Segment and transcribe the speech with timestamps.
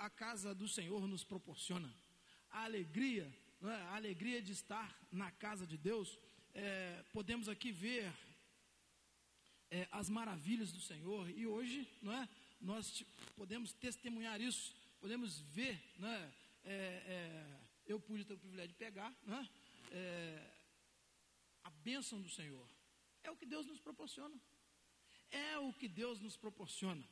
[0.00, 1.94] a casa do Senhor nos proporciona.
[2.50, 3.30] A alegria,
[3.62, 3.66] é?
[3.66, 6.18] a alegria de estar na casa de Deus.
[6.54, 8.10] É, podemos aqui ver
[9.70, 12.28] é, as maravilhas do Senhor e hoje, não é?
[12.60, 13.04] Nós
[13.36, 16.32] podemos testemunhar isso, podemos ver, não é?
[16.64, 16.74] é,
[17.16, 19.48] é eu pude ter o privilégio de pegar, né?
[19.90, 20.50] É,
[21.64, 22.66] a bênção do Senhor.
[23.22, 24.40] É o que Deus nos proporciona.
[25.30, 27.04] É o que Deus nos proporciona.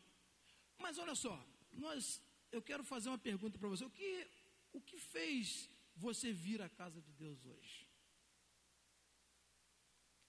[0.79, 1.37] Mas olha só,
[1.73, 2.21] nós,
[2.51, 3.85] eu quero fazer uma pergunta para você.
[3.85, 4.31] O que,
[4.73, 7.89] o que fez você vir à casa de Deus hoje?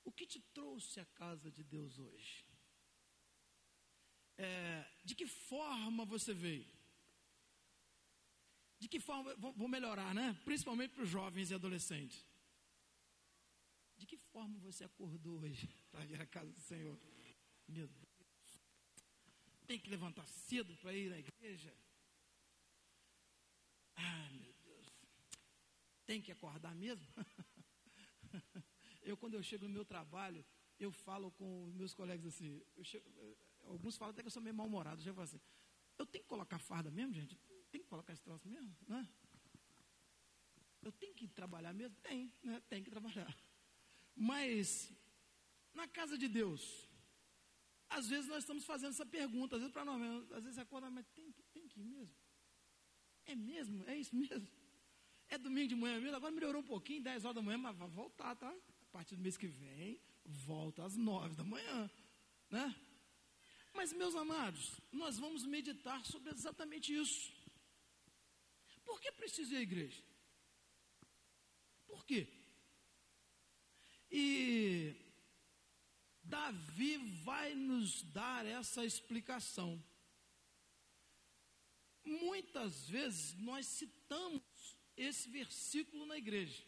[0.04, 2.46] O que te trouxe à casa de Deus hoje?
[4.38, 6.68] É, de que forma você veio?
[8.80, 10.34] De que forma, vou melhorar, né?
[10.46, 12.26] Principalmente para os jovens e adolescentes.
[13.98, 16.98] De que forma você acordou hoje para ir à casa do Senhor?
[17.68, 18.10] Meu Deus.
[19.68, 21.76] Tem que levantar cedo para ir à igreja?
[24.00, 24.88] Ah, meu Deus.
[26.06, 27.06] Tem que acordar mesmo?
[29.04, 30.46] eu, quando eu chego no meu trabalho,
[30.80, 32.64] eu falo com meus colegas assim.
[32.84, 33.08] Chego,
[33.66, 35.02] alguns falam até que eu sou meio mal-humorado.
[35.02, 35.42] Eu falo assim:
[35.98, 37.38] eu tenho que colocar farda mesmo, gente?
[37.72, 39.08] Tem que colocar esse troço mesmo, né?
[40.82, 41.96] Eu tenho que trabalhar mesmo?
[42.02, 42.62] Tem, né?
[42.70, 43.36] Tem que trabalhar.
[44.16, 44.94] Mas,
[45.74, 46.90] na casa de Deus,
[47.90, 51.06] às vezes nós estamos fazendo essa pergunta, às vezes para nós às vezes acorda, mas
[51.10, 52.16] tem, tem que ir mesmo?
[53.30, 53.84] É mesmo?
[53.88, 54.48] É isso mesmo?
[55.28, 56.16] É domingo de manhã mesmo?
[56.16, 58.50] Agora melhorou um pouquinho, 10 horas da manhã, mas vai voltar, tá?
[58.50, 61.92] A partir do mês que vem, volta às 9 da manhã,
[62.50, 62.76] né?
[63.72, 67.32] Mas, meus amados, nós vamos meditar sobre exatamente isso.
[68.84, 70.04] Por que precisa ir à igreja?
[71.86, 72.28] Por quê?
[74.10, 74.96] E
[76.24, 79.84] Davi vai nos dar essa explicação.
[82.04, 84.42] Muitas vezes nós citamos
[84.96, 86.64] esse versículo na igreja.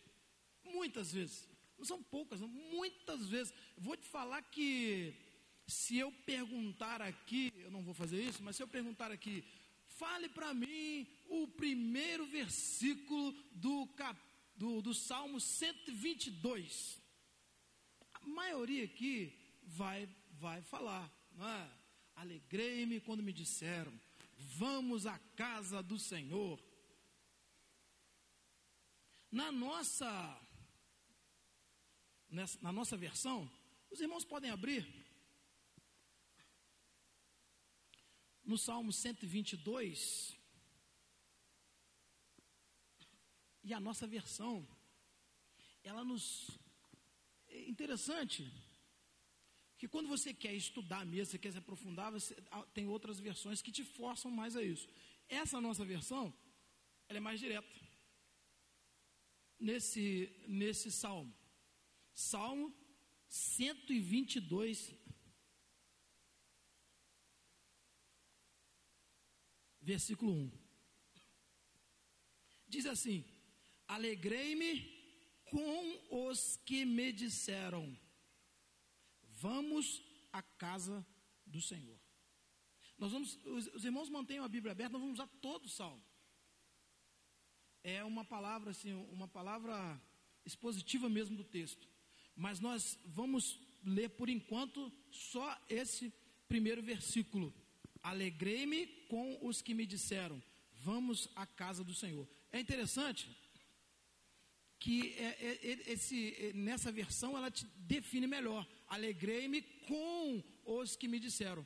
[0.63, 1.49] Muitas vezes.
[1.77, 3.53] Não são poucas, não, muitas vezes.
[3.78, 5.13] Vou te falar que
[5.67, 9.44] se eu perguntar aqui, eu não vou fazer isso, mas se eu perguntar aqui,
[9.88, 14.19] fale para mim o primeiro versículo do, cap,
[14.56, 17.00] do, do Salmo 122.
[18.13, 19.33] A maioria aqui
[19.63, 21.72] vai, vai falar, não é?
[22.16, 23.91] Alegrei-me quando me disseram,
[24.57, 26.62] vamos à casa do Senhor.
[29.31, 30.12] Na nossa,
[32.29, 33.50] nessa, na nossa versão,
[33.90, 34.85] os irmãos podem abrir
[38.44, 40.35] no Salmo 122,
[43.63, 44.68] e a nossa versão,
[45.84, 46.59] ela nos.
[47.47, 48.51] É interessante
[49.81, 52.36] que quando você quer estudar mesmo, você quer se aprofundar, você,
[52.72, 54.88] tem outras versões que te forçam mais a isso.
[55.28, 56.31] Essa nossa versão,
[57.09, 57.68] ela é mais direta.
[59.59, 61.34] Nesse, nesse salmo.
[62.14, 62.72] Salmo
[63.28, 64.94] 122,
[69.81, 70.52] versículo 1.
[72.68, 73.25] Diz assim:
[73.88, 74.72] Alegrei-me
[75.46, 77.98] com os que me disseram:
[79.41, 81.06] Vamos à casa
[81.47, 82.00] do Senhor.
[82.97, 86.03] Nós vamos, os, os irmãos mantenham a Bíblia aberta, nós vamos usar todo o salmo.
[87.84, 90.00] É uma palavra assim, uma palavra
[90.46, 91.88] expositiva mesmo do texto.
[92.35, 96.13] Mas nós vamos ler por enquanto só esse
[96.47, 97.51] primeiro versículo.
[98.03, 100.41] Alegrei-me com os que me disseram:
[100.84, 102.28] Vamos à casa do Senhor.
[102.51, 103.28] É interessante
[104.78, 108.68] que é, é, é, esse, é, nessa versão ela te define melhor.
[108.96, 111.66] Alegrei-me com os que me disseram.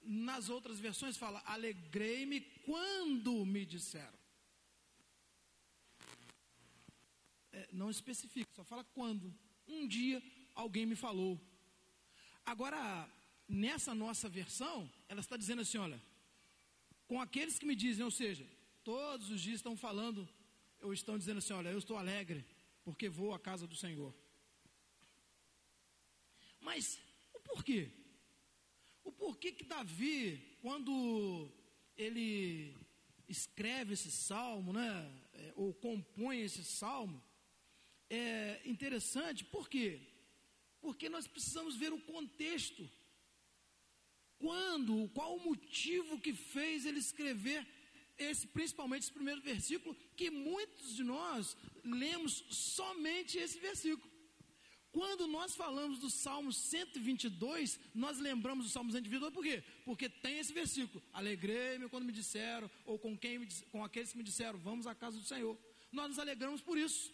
[0.00, 4.18] Nas outras versões fala: Alegrei-me quando me disseram.
[7.50, 9.34] É, não especifica, só fala quando.
[9.66, 10.22] Um dia
[10.54, 11.40] alguém me falou.
[12.44, 12.80] Agora,
[13.48, 16.00] nessa nossa versão, ela está dizendo assim: olha,
[17.08, 18.46] com aqueles que me dizem, ou seja,
[18.84, 20.28] todos os dias estão falando,
[20.80, 22.46] ou estão dizendo assim: olha, eu estou alegre,
[22.84, 24.14] porque vou à casa do Senhor.
[26.68, 26.98] Mas
[27.32, 27.88] o porquê?
[29.04, 31.48] O porquê que Davi, quando
[31.96, 32.76] ele
[33.28, 34.90] escreve esse salmo, né,
[35.34, 37.22] é, ou compõe esse salmo,
[38.10, 40.00] é interessante, por quê?
[40.80, 42.82] Porque nós precisamos ver o contexto
[44.36, 47.64] quando, qual o motivo que fez ele escrever
[48.18, 54.15] esse, principalmente esse primeiro versículo, que muitos de nós lemos somente esse versículo.
[54.96, 59.62] Quando nós falamos do Salmo 122, nós lembramos do Salmo 122 por quê?
[59.84, 64.16] Porque tem esse versículo: Alegrei-me quando me disseram, ou com quem me, com aqueles que
[64.16, 65.54] me disseram, vamos à casa do Senhor.
[65.92, 67.12] Nós nos alegramos por isso.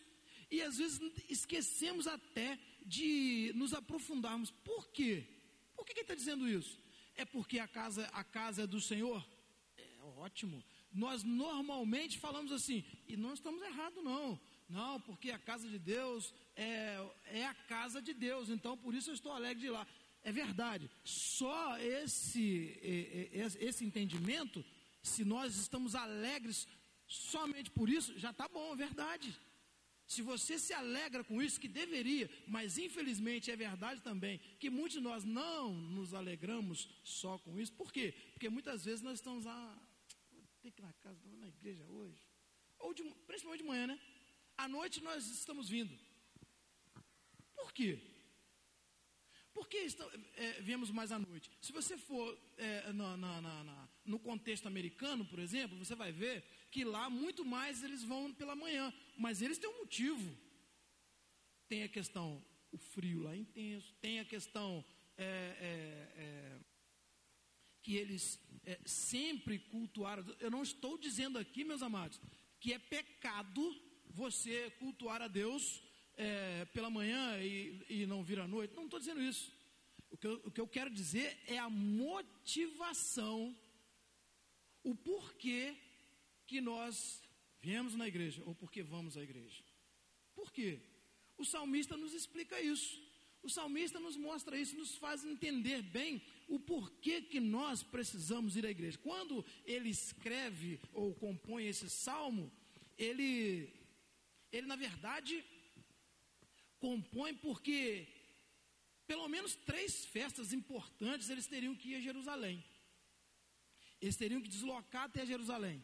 [0.49, 2.57] E às vezes esquecemos até
[2.87, 4.53] de nos aprofundarmos.
[4.53, 5.27] Por quê?
[5.75, 6.79] Por que ele está dizendo isso?
[7.17, 9.27] É porque a casa, a casa é do Senhor?
[9.77, 9.89] É
[10.19, 10.63] ótimo.
[10.93, 14.39] Nós normalmente falamos assim, e não estamos errados, não.
[14.69, 19.11] Não, porque a casa de Deus é, é a casa de Deus, então por isso
[19.11, 19.87] eu estou alegre de ir lá.
[20.25, 20.91] É verdade.
[21.05, 22.79] Só esse,
[23.59, 24.65] esse entendimento,
[25.03, 26.69] se nós estamos alegres
[27.07, 29.37] somente por isso, já está bom, é verdade.
[30.07, 34.95] Se você se alegra com isso, que deveria, mas infelizmente é verdade também, que muitos
[34.95, 37.73] de nós não nos alegramos só com isso.
[37.73, 38.15] Por quê?
[38.33, 39.79] Porque muitas vezes nós estamos lá,
[40.31, 42.21] vou ter que ir na casa, na igreja hoje.
[42.79, 43.99] Ou de, principalmente de manhã, né?
[44.57, 45.99] À noite nós estamos vindo.
[47.55, 47.99] Por quê?
[49.53, 51.51] Por que estamos, é, viemos mais à noite?
[51.61, 56.43] Se você for é, na, na, na, no contexto americano, por exemplo, você vai ver
[56.71, 60.37] que lá muito mais eles vão pela manhã, mas eles têm um motivo.
[61.69, 64.85] Tem a questão, o frio lá é intenso, tem a questão
[65.19, 66.59] é, é, é
[67.83, 70.25] que eles é, sempre cultuaram.
[70.39, 72.21] Eu não estou dizendo aqui, meus amados,
[72.59, 73.63] que é pecado
[74.09, 75.83] você cultuar a Deus
[76.17, 78.75] é, pela manhã e, e, não vir à noite.
[78.75, 79.53] Não estou dizendo isso.
[80.11, 83.57] O que, eu, o que eu quero dizer é a motivação,
[84.83, 85.77] o porquê
[86.47, 87.23] que nós
[87.61, 89.63] viemos na igreja, ou porque vamos à igreja.
[90.35, 90.81] Por quê?
[91.39, 93.01] O salmista nos explica isso.
[93.43, 98.65] O salmista nos mostra isso, nos faz entender bem o porquê que nós precisamos ir
[98.65, 98.99] à igreja.
[98.99, 102.53] Quando ele escreve ou compõe esse salmo,
[102.97, 103.69] ele
[104.53, 105.43] ele na verdade
[106.85, 107.81] compõe porque
[109.07, 112.57] pelo menos três festas importantes eles teriam que ir a Jerusalém.
[114.01, 115.79] Eles teriam que deslocar até Jerusalém.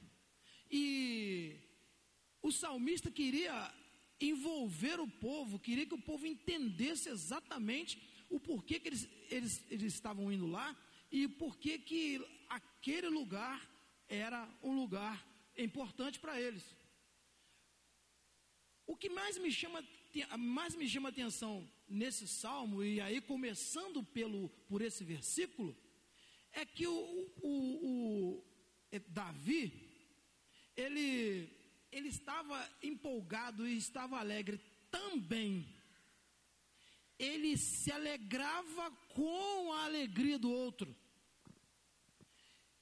[0.70, 1.56] E
[2.42, 3.56] o salmista queria
[4.20, 7.92] envolver o povo, queria que o povo entendesse exatamente
[8.28, 10.76] o porquê que eles, eles, eles estavam indo lá
[11.12, 12.02] e porquê que
[12.48, 13.58] aquele lugar
[14.08, 15.16] era um lugar
[15.56, 16.64] importante para eles.
[18.84, 19.80] O que mais me chama,
[20.38, 25.76] mais me chama atenção nesse salmo, e aí começando pelo, por esse versículo,
[26.52, 27.52] é que o, o,
[27.90, 28.44] o
[28.90, 29.72] é, Davi,
[30.76, 31.49] ele,
[31.90, 34.60] ele estava empolgado e estava alegre
[34.90, 35.66] também.
[37.19, 40.94] Ele se alegrava com a alegria do outro.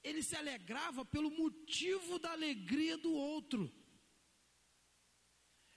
[0.03, 3.73] Ele se alegrava pelo motivo da alegria do outro.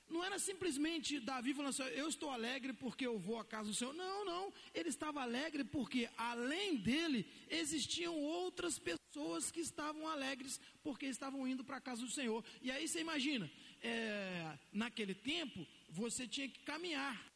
[0.09, 3.75] Não era simplesmente Davi falando assim, eu estou alegre porque eu vou à casa do
[3.75, 3.93] Senhor.
[3.93, 4.53] Não, não.
[4.73, 11.63] Ele estava alegre porque, além dele, existiam outras pessoas que estavam alegres porque estavam indo
[11.63, 12.43] para a casa do Senhor.
[12.61, 13.49] E aí você imagina,
[13.81, 17.29] é, naquele tempo, você tinha que caminhar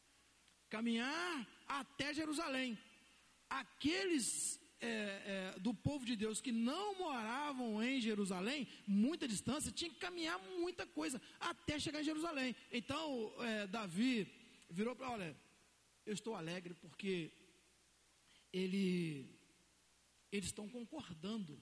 [0.74, 2.76] caminhar até Jerusalém.
[3.48, 9.90] Aqueles é, é, do povo de Deus que não moravam em Jerusalém, muita distância, tinha
[9.90, 12.54] que caminhar muita coisa até chegar em Jerusalém.
[12.70, 14.30] Então, é, Davi
[14.68, 15.36] virou para: olha,
[16.04, 17.32] eu estou alegre porque
[18.52, 19.26] ele,
[20.30, 21.60] eles estão concordando.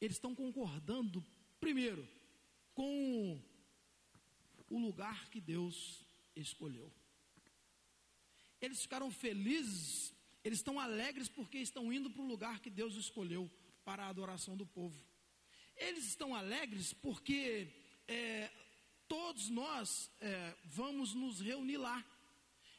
[0.00, 1.24] Eles estão concordando,
[1.60, 2.06] primeiro,
[2.74, 3.40] com
[4.68, 6.92] o lugar que Deus escolheu.
[8.60, 10.15] Eles ficaram felizes
[10.46, 13.50] eles estão alegres porque estão indo para o lugar que Deus escolheu
[13.84, 14.96] para a adoração do povo.
[15.76, 17.68] Eles estão alegres porque
[18.06, 18.48] é,
[19.08, 21.98] todos nós é, vamos nos reunir lá.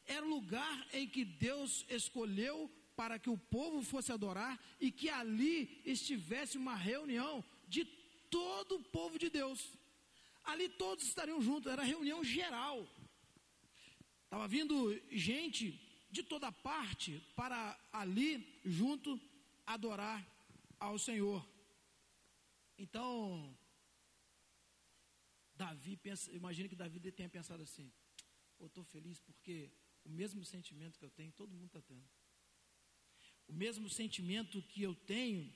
[0.06, 5.10] Era o lugar em que Deus escolheu para que o povo fosse adorar e que
[5.10, 7.84] ali estivesse uma reunião de
[8.30, 9.74] todo o povo de Deus.
[10.46, 12.88] Ali todos estariam juntos, era reunião geral.
[14.24, 15.86] Estava vindo gente
[16.18, 17.60] de toda parte para
[17.92, 18.32] ali
[18.66, 19.20] junto
[19.66, 20.20] adorar
[20.80, 21.48] ao Senhor.
[22.78, 23.56] Então,
[25.56, 27.92] Davi pensa, imagina que Davi tenha pensado assim:
[28.60, 29.72] eu estou feliz porque
[30.04, 32.08] o mesmo sentimento que eu tenho, todo mundo está tendo.
[33.48, 35.54] O mesmo sentimento que eu tenho,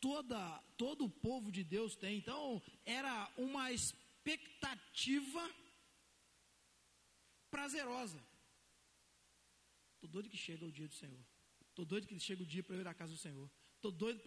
[0.00, 0.38] toda,
[0.78, 2.18] todo o povo de Deus tem.
[2.18, 5.42] Então, era uma expectativa
[7.50, 8.33] prazerosa.
[10.04, 11.24] Estou doido que chega o dia do Senhor.
[11.70, 13.50] Estou doido que chega o dia para eu ir à casa do Senhor.
[13.76, 14.20] Estou doido,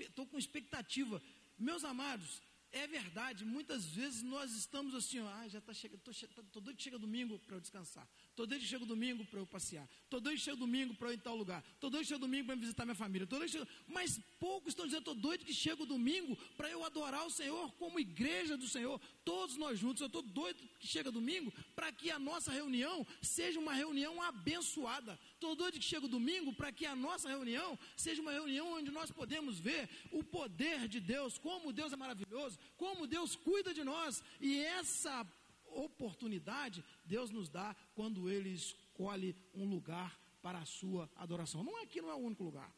[0.00, 1.20] estou com expectativa.
[1.58, 2.40] Meus amados,
[2.72, 6.12] é verdade, muitas vezes nós estamos assim, ah, já está chegando, tô,
[6.52, 8.06] tô doido que chega domingo para eu descansar,
[8.36, 11.12] tô doido que chega domingo para eu passear, tô doido que chega domingo para eu
[11.12, 13.38] ir em tal lugar, tô doido que chega domingo para eu visitar minha família, tô
[13.38, 13.68] doido chega...
[13.86, 17.98] mas poucos estão dizendo, tô doido que chega domingo para eu adorar o Senhor como
[17.98, 22.18] igreja do Senhor, todos nós juntos, eu tô doido que chega domingo para que a
[22.18, 26.96] nossa reunião seja uma reunião abençoada, tô doido que chega o domingo para que a
[26.96, 31.92] nossa reunião seja uma reunião onde nós podemos ver o poder de Deus, como Deus
[31.92, 35.26] é maravilhoso, como Deus cuida de nós, e essa
[35.66, 41.62] oportunidade Deus nos dá quando Ele escolhe um lugar para a sua adoração.
[41.62, 42.72] Não é que não é o único lugar.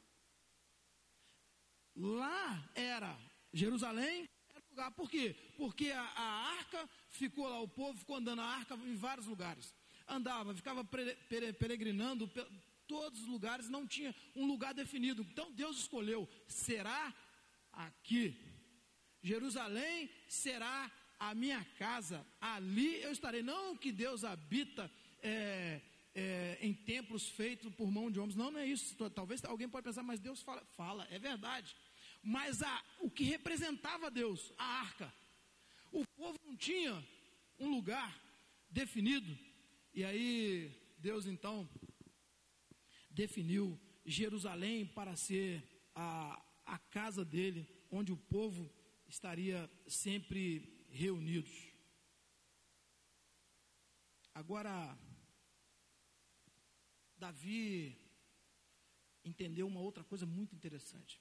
[1.97, 3.19] Lá era
[3.53, 4.29] Jerusalém.
[4.97, 5.37] Por quê?
[5.57, 9.75] Porque a, a, arca ficou lá, o povo ficou andando a arca em vários lugares.
[10.11, 12.29] Andava, ficava peregrinando
[12.89, 15.23] todos os lugares, não tinha um lugar definido.
[15.23, 17.15] Então Deus escolheu, será
[17.73, 18.37] aqui.
[19.23, 23.43] Jerusalém será a minha casa, ali eu estarei.
[23.43, 24.91] Não que Deus habita
[25.23, 25.81] é,
[26.15, 28.97] é, em templos feitos por mão de homens, não, não é isso.
[29.11, 31.77] Talvez alguém pode pensar, mas Deus fala, fala é verdade.
[32.23, 35.13] Mas a, o que representava Deus, a arca,
[35.93, 37.07] o povo não tinha
[37.59, 38.19] um lugar
[38.71, 39.39] definido,
[39.93, 41.69] e aí Deus então
[43.11, 45.63] definiu Jerusalém para ser
[45.95, 48.73] a, a casa dele, onde o povo
[49.09, 51.71] estaria sempre reunidos.
[54.35, 54.97] Agora,
[57.17, 57.99] Davi
[59.25, 61.21] entendeu uma outra coisa muito interessante.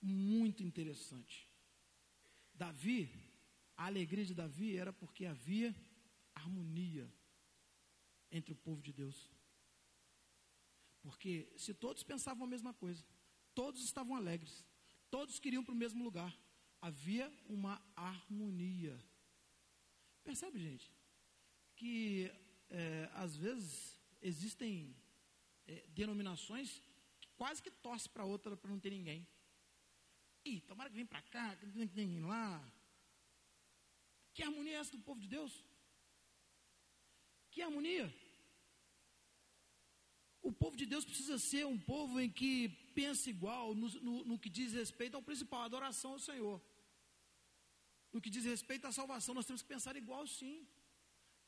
[0.00, 1.48] Muito interessante.
[2.54, 3.10] Davi,
[3.76, 5.74] a alegria de Davi era porque havia
[6.34, 7.10] harmonia
[8.30, 9.30] entre o povo de Deus.
[11.02, 13.04] Porque se todos pensavam a mesma coisa,
[13.54, 14.64] todos estavam alegres,
[15.10, 16.36] todos queriam para o mesmo lugar,
[16.80, 18.98] havia uma harmonia.
[20.24, 20.92] Percebe, gente?
[21.76, 22.30] Que
[22.68, 24.96] é, às vezes existem
[25.66, 26.82] é, denominações
[27.20, 29.26] que quase que torcem para outra para não ter ninguém.
[30.44, 32.72] Ih, tomara que vem para cá, que não tem ninguém lá.
[34.34, 35.64] Que harmonia é essa do povo de Deus?
[37.56, 38.06] Que harmonia?
[40.42, 44.38] O povo de Deus precisa ser um povo em que pensa igual no, no, no,
[44.38, 46.60] que diz respeito ao principal, adoração ao Senhor.
[48.12, 50.68] No que diz respeito à salvação, nós temos que pensar igual sim.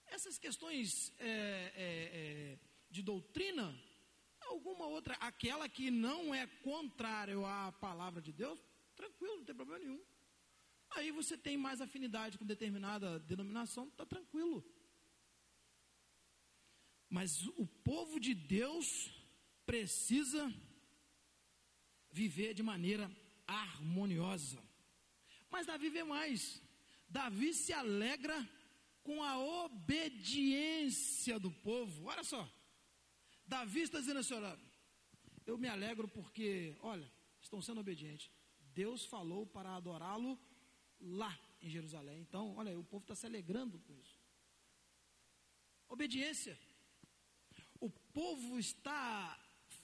[0.07, 1.89] Essas questões é, é,
[2.21, 2.59] é,
[2.91, 3.79] de doutrina,
[4.47, 8.59] alguma outra, aquela que não é contrária à palavra de Deus,
[8.97, 10.03] tranquilo, não tem problema nenhum.
[10.93, 14.65] Aí você tem mais afinidade com determinada denominação, está tranquilo.
[17.09, 18.87] Mas o povo de Deus
[19.65, 20.53] precisa
[22.11, 23.11] viver de maneira
[23.47, 24.63] harmoniosa.
[25.51, 26.63] Mas Davi vê mais.
[27.09, 28.37] Davi se alegra
[29.03, 32.07] com a obediência do povo.
[32.07, 32.47] Olha só.
[33.47, 34.59] Davi está dizendo assim: olha,
[35.47, 37.11] eu me alegro porque, olha,
[37.41, 38.31] estão sendo obedientes.
[38.75, 40.39] Deus falou para adorá-lo
[41.01, 42.21] lá em Jerusalém.
[42.21, 44.21] Então, olha, o povo está se alegrando com isso.
[45.89, 46.59] Obediência
[47.81, 49.39] o povo está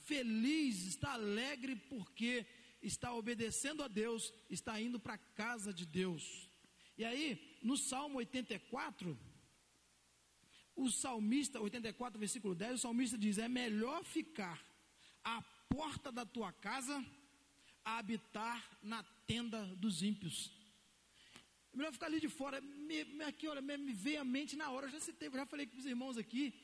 [0.05, 2.47] feliz, está alegre porque
[2.83, 6.49] está obedecendo a Deus, está indo para a casa de Deus.
[6.97, 9.19] E aí, no Salmo 84,
[10.77, 14.61] o salmista, 84, versículo 10, o salmista diz: É melhor ficar
[15.23, 17.05] à porta da tua casa
[17.85, 20.53] a habitar na tenda dos ímpios.
[21.73, 22.61] É melhor ficar ali de fora.
[22.61, 25.77] Me, aqui, olha, me, me veio à mente na hora, já citei, já falei com
[25.77, 26.55] os irmãos aqui.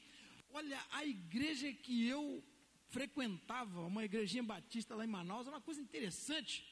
[0.52, 2.42] Olha, a igreja que eu
[2.88, 6.64] frequentava, uma igrejinha batista lá em Manaus, era uma coisa interessante.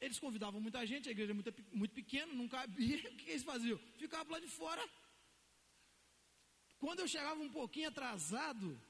[0.00, 2.98] Eles convidavam muita gente, a igreja é muito, muito pequena, não cabia.
[3.10, 3.78] O que eles faziam?
[3.98, 4.82] Ficavam lá de fora.
[6.78, 8.80] Quando eu chegava um pouquinho atrasado,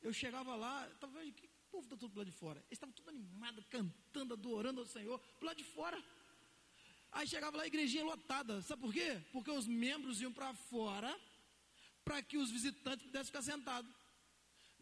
[0.00, 2.60] eu chegava lá, estava vendo que povo está tudo lá de fora.
[2.60, 6.02] Eles estavam tudo animados, cantando, adorando ao Senhor, lá de fora.
[7.10, 8.62] Aí chegava lá a igrejinha lotada.
[8.62, 9.20] Sabe por quê?
[9.32, 11.10] Porque os membros iam para fora
[12.04, 13.90] para que os visitantes pudessem ficar sentados.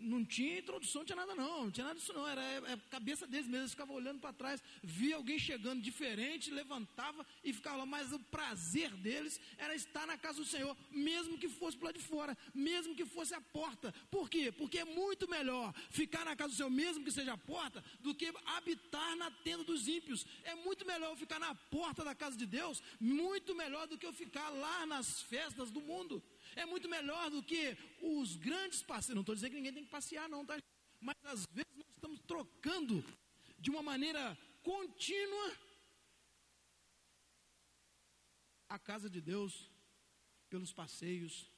[0.02, 2.57] Não tinha introdução, não tinha nada não, não tinha nada disso não, era a é,
[2.73, 7.52] é cabeça deles mesmo, eles ficavam olhando para trás, via alguém chegando diferente, levantava e
[7.52, 11.76] ficava lá, mas o prazer deles era estar na casa do Senhor, mesmo que fosse
[11.76, 13.95] para lá de fora, mesmo que fosse a porta.
[14.11, 14.50] Por quê?
[14.50, 18.14] Porque é muito melhor ficar na casa do Senhor, mesmo que seja a porta, do
[18.14, 20.26] que habitar na tenda dos ímpios.
[20.43, 24.07] É muito melhor eu ficar na porta da casa de Deus, muito melhor do que
[24.07, 26.21] eu ficar lá nas festas do mundo.
[26.55, 29.15] É muito melhor do que os grandes passeios.
[29.15, 30.57] Não estou dizendo que ninguém tem que passear, não, tá?
[31.01, 33.05] Mas às vezes nós estamos trocando
[33.59, 35.57] de uma maneira contínua
[38.69, 39.71] a casa de Deus
[40.49, 41.51] pelos passeios,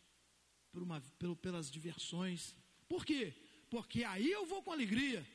[0.72, 2.54] por uma, pelo, pelas diversões.
[2.88, 3.32] Por quê?
[3.70, 5.26] Porque aí eu vou com alegria.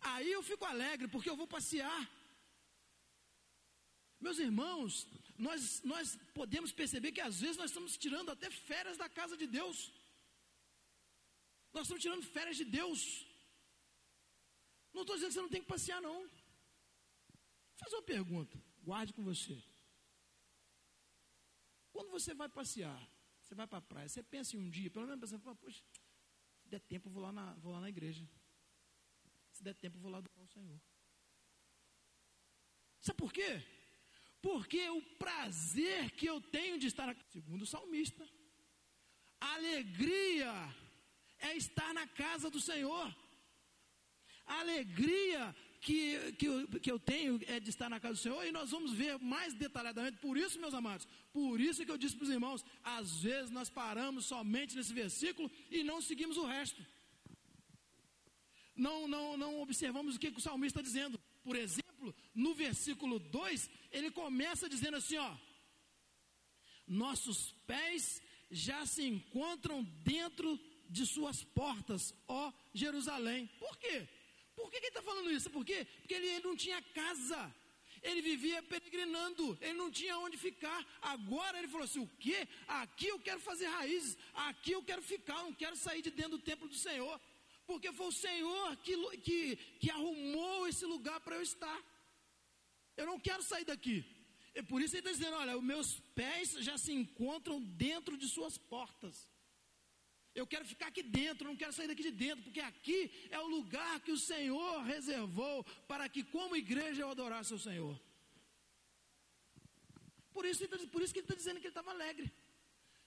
[0.00, 2.10] Aí eu fico alegre, porque eu vou passear.
[4.20, 5.06] Meus irmãos,
[5.40, 9.46] nós, nós podemos perceber que às vezes nós estamos tirando até férias da casa de
[9.46, 9.90] Deus.
[11.72, 13.26] Nós estamos tirando férias de Deus.
[14.92, 16.20] Não estou dizendo que você não tem que passear, não.
[16.20, 19.56] Vou fazer uma pergunta, guarde com você.
[21.90, 23.00] Quando você vai passear,
[23.40, 25.82] você vai para a praia, você pensa em um dia, pelo menos pensando, poxa,
[26.58, 28.28] se der tempo eu vou lá na, vou lá na igreja.
[29.52, 30.80] Se der tempo eu vou lá adorar o Senhor.
[33.00, 33.79] Sabe por quê?
[34.42, 38.26] Porque o prazer que eu tenho de estar, segundo o salmista,
[39.40, 40.52] alegria
[41.38, 43.14] é estar na casa do Senhor.
[44.46, 48.44] A alegria que, que, eu, que eu tenho é de estar na casa do Senhor,
[48.44, 50.18] e nós vamos ver mais detalhadamente.
[50.18, 53.70] Por isso, meus amados, por isso que eu disse para os irmãos: às vezes nós
[53.70, 56.84] paramos somente nesse versículo e não seguimos o resto.
[58.76, 61.20] Não, não, não observamos o que o salmista está dizendo.
[61.42, 61.89] Por exemplo,
[62.34, 65.36] no versículo 2, ele começa dizendo assim: ó,
[66.86, 73.48] nossos pés já se encontram dentro de suas portas, ó Jerusalém.
[73.58, 74.08] Por quê?
[74.56, 75.48] Por que, ele está falando isso?
[75.50, 75.86] Por quê?
[76.00, 77.54] Porque ele, ele não tinha casa.
[78.02, 80.86] Ele vivia peregrinando, ele não tinha onde ficar.
[81.02, 82.48] Agora ele falou assim: o quê?
[82.66, 86.42] Aqui eu quero fazer raízes, aqui eu quero ficar, não quero sair de dentro do
[86.42, 87.20] templo do Senhor.
[87.66, 91.78] Porque foi o Senhor que, que, que arrumou esse lugar para eu estar.
[93.00, 93.98] Eu não quero sair daqui.
[94.54, 95.88] E por isso ele está dizendo: olha, os meus
[96.20, 99.16] pés já se encontram dentro de suas portas.
[100.40, 102.98] Eu quero ficar aqui dentro, não quero sair daqui de dentro, porque aqui
[103.30, 108.00] é o lugar que o Senhor reservou para que, como igreja, eu adorasse o Senhor.
[110.32, 112.32] Por isso, tá, por isso que ele está dizendo que ele estava alegre.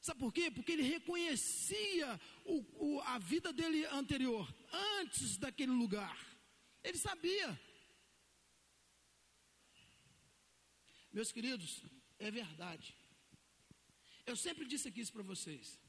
[0.02, 0.52] Sabe por quê?
[0.52, 4.54] Porque ele reconhecia o, o, a vida dele anterior,
[5.00, 6.18] antes daquele lugar.
[6.84, 7.58] Ele sabia.
[11.14, 11.84] Meus queridos,
[12.18, 12.96] é verdade.
[14.26, 15.80] Eu sempre disse aqui isso para vocês.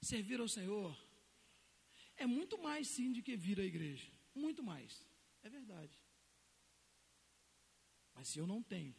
[0.00, 0.96] Servir ao Senhor
[2.16, 4.10] é muito mais sim do que vir à igreja.
[4.34, 5.04] Muito mais.
[5.42, 5.98] É verdade.
[8.14, 8.94] Mas se eu não tenho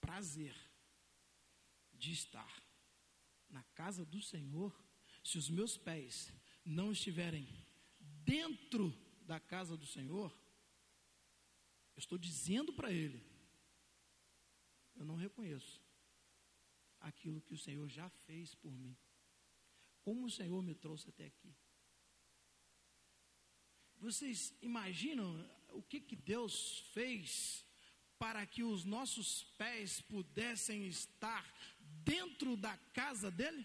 [0.00, 0.54] prazer
[1.92, 2.62] de estar
[3.48, 4.72] na casa do Senhor,
[5.24, 6.32] se os meus pés
[6.64, 7.48] não estiverem
[7.98, 10.36] dentro da casa do Senhor,
[11.94, 13.22] eu estou dizendo para Ele,
[14.96, 15.82] eu não reconheço
[17.00, 18.96] aquilo que o Senhor já fez por mim.
[20.02, 21.54] Como o Senhor me trouxe até aqui.
[23.96, 27.64] Vocês imaginam o que, que Deus fez
[28.18, 31.44] para que os nossos pés pudessem estar
[32.04, 33.64] dentro da casa dele?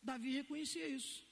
[0.00, 1.26] Davi reconhecia isso.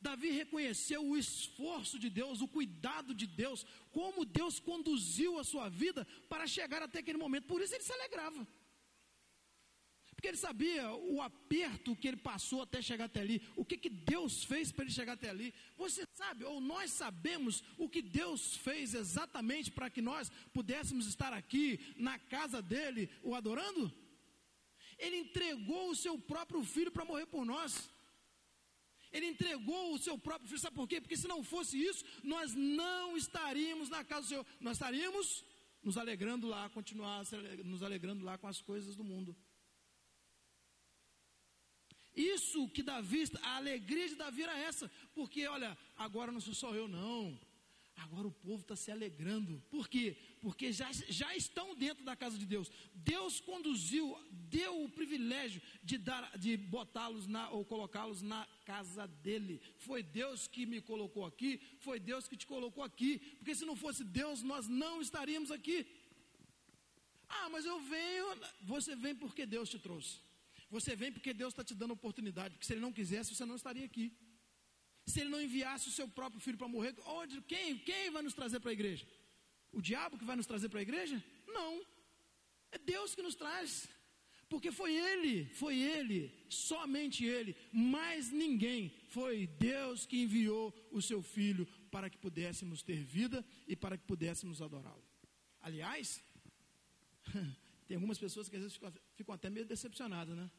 [0.00, 5.68] Davi reconheceu o esforço de Deus, o cuidado de Deus, como Deus conduziu a sua
[5.68, 7.46] vida para chegar até aquele momento.
[7.46, 8.46] Por isso ele se alegrava.
[10.18, 13.88] Porque ele sabia o aperto que ele passou até chegar até ali, o que, que
[13.88, 15.54] Deus fez para ele chegar até ali.
[15.76, 21.32] Você sabe, ou nós sabemos o que Deus fez exatamente para que nós pudéssemos estar
[21.32, 23.92] aqui na casa dele, o adorando?
[24.98, 27.88] Ele entregou o seu próprio filho para morrer por nós.
[29.12, 31.00] Ele entregou o seu próprio filho, sabe por quê?
[31.00, 35.44] Porque se não fosse isso, nós não estaríamos na casa do Senhor, nós estaríamos
[35.82, 37.24] nos alegrando lá, continuar
[37.64, 39.36] nos alegrando lá com as coisas do mundo.
[42.14, 46.74] Isso que Davi, a alegria de Davi era essa, porque olha, agora não sou só
[46.74, 47.38] eu, não.
[47.96, 49.62] Agora o povo está se alegrando.
[49.70, 50.16] Por quê?
[50.40, 52.70] Porque já, já estão dentro da casa de Deus.
[52.94, 59.60] Deus conduziu, deu o privilégio de dar, de botá-los na ou colocá-los na casa dele.
[59.78, 63.18] Foi Deus que me colocou aqui, foi Deus que te colocou aqui.
[63.38, 65.86] Porque se não fosse Deus, nós não estaríamos aqui.
[67.28, 68.26] Ah, mas eu venho.
[68.62, 70.28] Você vem porque Deus te trouxe.
[70.70, 73.56] Você vem porque Deus está te dando oportunidade, porque se Ele não quisesse, você não
[73.56, 74.12] estaria aqui.
[75.06, 78.34] Se Ele não enviasse o seu próprio filho para morrer, onde, quem, quem vai nos
[78.34, 79.06] trazer para a igreja?
[79.72, 81.22] O diabo que vai nos trazer para a igreja?
[81.46, 81.84] Não.
[82.70, 83.88] É Deus que nos traz.
[84.48, 88.90] Porque foi Ele, foi Ele, somente Ele, mais ninguém.
[89.10, 94.04] Foi Deus que enviou o seu Filho para que pudéssemos ter vida e para que
[94.04, 95.04] pudéssemos adorá-lo.
[95.60, 96.22] Aliás,
[97.86, 100.50] Tem algumas pessoas que às vezes ficam, ficam até meio decepcionadas, né?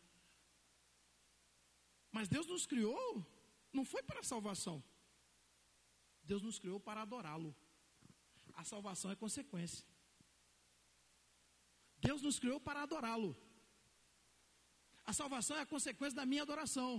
[2.11, 3.25] Mas Deus nos criou,
[3.71, 4.83] não foi para salvação.
[6.23, 7.55] Deus nos criou para adorá-lo.
[8.61, 9.85] A salvação é consequência.
[12.05, 13.31] Deus nos criou para adorá-lo.
[15.05, 16.91] A salvação é a consequência da minha adoração,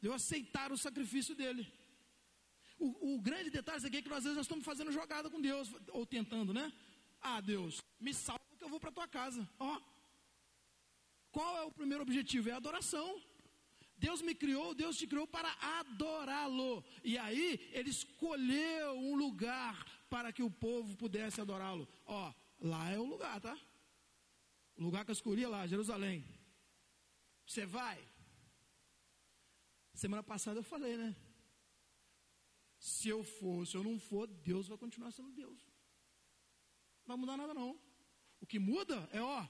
[0.00, 1.64] de eu aceitar o sacrifício dele.
[2.78, 5.40] O, o grande detalhe aqui é que nós, às vezes nós estamos fazendo jogada com
[5.40, 5.68] Deus,
[5.98, 6.72] ou tentando, né?
[7.20, 9.42] Ah, Deus, me salva que eu vou para a tua casa.
[9.58, 9.80] Ó,
[11.32, 12.48] qual é o primeiro objetivo?
[12.48, 13.20] É a adoração.
[14.04, 16.82] Deus me criou, Deus te criou para adorá-lo.
[17.04, 19.74] E aí, ele escolheu um lugar
[20.08, 21.86] para que o povo pudesse adorá-lo.
[22.06, 23.56] Ó, lá é o lugar, tá?
[24.76, 26.24] O lugar que eu escolhi é lá, Jerusalém.
[27.46, 27.98] Você vai.
[29.92, 31.14] Semana passada eu falei, né?
[32.78, 35.60] Se eu for, se eu não for, Deus vai continuar sendo Deus.
[37.00, 37.78] Não vai mudar nada não.
[38.40, 39.46] O que muda é, ó,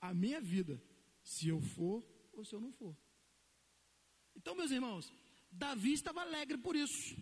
[0.00, 0.82] a minha vida.
[1.22, 2.96] Se eu for ou se eu não for.
[4.36, 5.12] Então, meus irmãos,
[5.50, 7.16] Davi estava alegre por isso.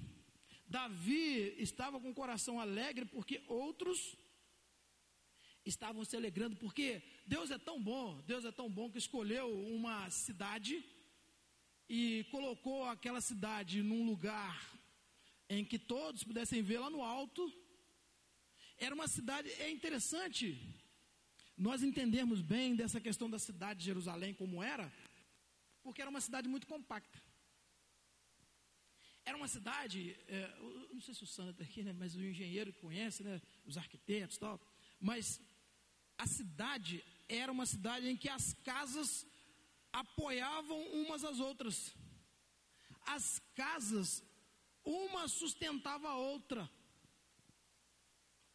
[0.67, 4.17] Davi estava com o coração alegre porque outros
[5.65, 9.47] estavam se alegrando, porque Deus é tão bom, Deus é tão bom que escolheu
[9.77, 10.85] uma cidade
[11.89, 14.57] e colocou aquela cidade num lugar
[15.49, 17.53] em que todos pudessem ver lá no alto.
[18.79, 20.57] Era uma cidade, é interessante
[21.57, 24.91] nós entendermos bem dessa questão da cidade de Jerusalém como era,
[25.83, 27.21] porque era uma cidade muito compacta.
[29.25, 30.57] Era uma cidade, é,
[30.93, 33.77] não sei se o Sandro está aqui, né, mas o engenheiro que conhece, né, os
[33.77, 34.61] arquitetos e tal,
[34.99, 35.41] mas
[36.19, 39.27] a cidade era uma cidade em que as casas
[39.93, 41.95] apoiavam umas às outras.
[43.03, 44.23] As casas,
[44.85, 46.69] uma sustentava a outra.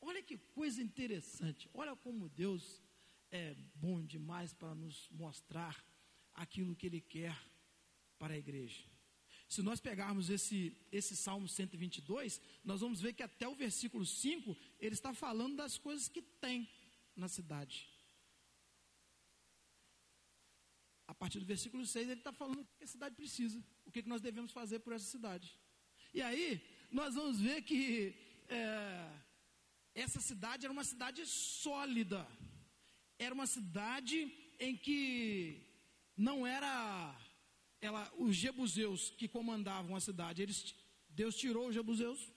[0.02, 1.70] Olha que coisa interessante.
[1.74, 2.82] Olha como Deus
[3.32, 5.84] é bom demais para nos mostrar
[6.36, 7.36] aquilo que Ele quer
[8.20, 8.84] para a igreja.
[9.48, 14.58] Se nós pegarmos esse, esse Salmo 122, nós vamos ver que até o versículo 5,
[14.80, 16.68] ele está falando das coisas que tem
[17.16, 17.88] na cidade.
[21.08, 24.02] A partir do versículo 6, ele está falando o que a cidade precisa, o que
[24.04, 25.56] nós devemos fazer por essa cidade.
[26.14, 28.16] E aí, nós vamos ver que
[28.50, 29.22] é,
[29.94, 32.28] essa cidade era uma cidade sólida,
[33.20, 35.65] era uma cidade em que
[36.16, 37.16] não era
[37.82, 40.76] ela, os jebuseus que comandavam a cidade, eles,
[41.10, 42.32] Deus tirou os jebuseus,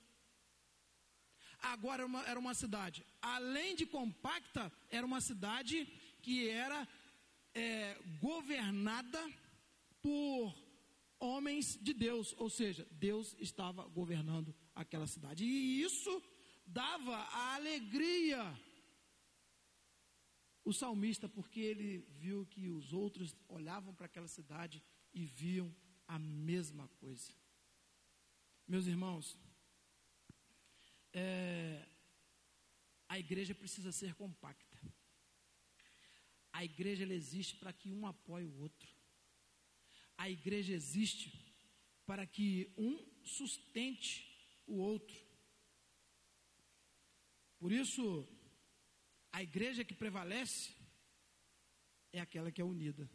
[1.61, 5.87] agora era uma, era uma cidade, além de compacta, era uma cidade
[6.23, 6.87] que era
[7.55, 9.21] é, governada
[10.03, 10.55] por
[11.19, 16.23] homens de Deus, ou seja, Deus estava governando aquela cidade, e isso
[16.67, 18.55] dava a alegria
[20.69, 24.83] o salmista, porque ele viu que os outros olhavam para aquela cidade
[25.15, 25.75] e viam
[26.07, 27.33] a mesma coisa.
[28.67, 29.39] Meus irmãos,
[31.11, 31.89] é,
[33.09, 34.79] a igreja precisa ser compacta.
[36.53, 38.91] A igreja existe para que um apoie o outro.
[40.19, 41.33] A igreja existe
[42.05, 44.11] para que um sustente
[44.67, 45.17] o outro.
[47.59, 48.29] Por isso,
[49.33, 50.75] a igreja que prevalece
[52.13, 53.09] é aquela que é unida.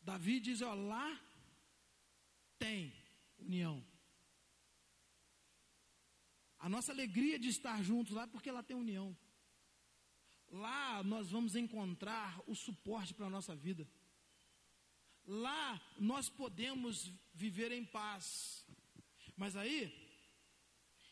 [0.00, 1.20] Davi diz: ó, lá
[2.58, 2.92] tem
[3.38, 3.84] união.
[6.58, 9.16] A nossa alegria de estar juntos lá é porque lá tem união.
[10.48, 13.86] Lá nós vamos encontrar o suporte para a nossa vida.
[15.24, 18.64] Lá nós podemos viver em paz.
[19.36, 20.05] Mas aí,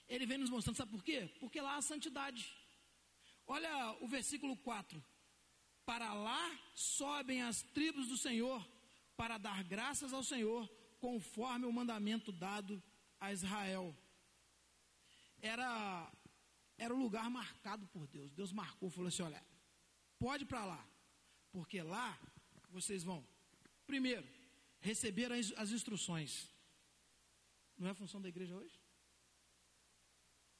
[0.08, 1.28] ele vem nos mostrando, sabe por quê?
[1.40, 2.54] Porque lá há santidade.
[3.46, 5.02] Olha o versículo 4.
[5.84, 8.66] Para lá sobem as tribos do Senhor,
[9.16, 10.66] para dar graças ao Senhor,
[10.98, 12.82] conforme o mandamento dado
[13.20, 13.94] a Israel
[15.44, 16.10] era,
[16.78, 18.32] era um lugar marcado por Deus.
[18.32, 19.44] Deus marcou, falou assim: olha,
[20.18, 20.88] pode para lá,
[21.52, 22.18] porque lá
[22.70, 23.26] vocês vão,
[23.86, 24.26] primeiro,
[24.80, 26.48] receber as, as instruções.
[27.76, 28.83] Não é função da igreja hoje?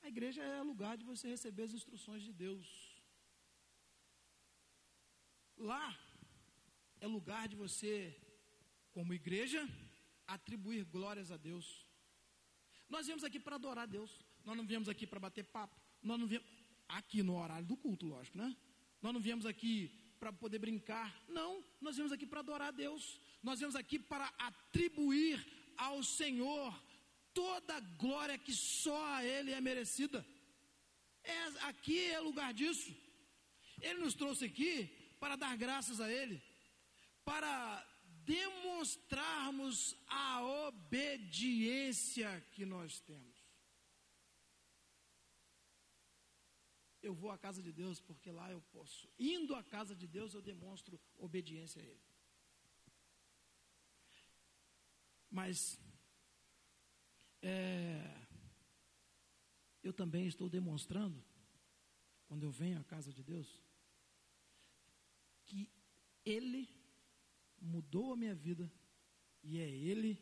[0.04, 2.66] A igreja é lugar de você receber as instruções de Deus.
[5.56, 5.98] Lá
[7.00, 8.14] é lugar de você,
[8.92, 9.66] como igreja,
[10.26, 11.86] atribuir glórias a Deus.
[12.86, 14.12] Nós viemos aqui para adorar a Deus.
[14.44, 15.80] Nós não viemos aqui para bater papo.
[16.02, 16.46] Nós não viemos
[16.86, 18.54] aqui no horário do culto, lógico, né?
[19.00, 19.88] Nós não viemos aqui
[20.20, 21.08] para poder brincar.
[21.26, 23.18] Não, nós viemos aqui para adorar a Deus.
[23.42, 25.42] Nós viemos aqui para atribuir
[25.78, 26.78] ao Senhor
[27.34, 30.24] toda a glória que só a Ele é merecida.
[31.22, 32.94] É, aqui é lugar disso.
[33.80, 34.86] Ele nos trouxe aqui
[35.18, 36.42] para dar graças a Ele,
[37.24, 37.84] para
[38.24, 43.34] demonstrarmos a obediência que nós temos.
[47.04, 49.08] eu vou à casa de Deus porque lá eu posso.
[49.18, 52.02] Indo à casa de Deus, eu demonstro obediência a Ele.
[55.30, 55.78] Mas
[57.44, 58.26] é,
[59.82, 61.22] eu também estou demonstrando,
[62.26, 63.62] quando eu venho à casa de Deus,
[65.44, 65.70] que
[66.24, 66.66] Ele
[67.60, 68.72] mudou a minha vida
[69.42, 70.18] e é Ele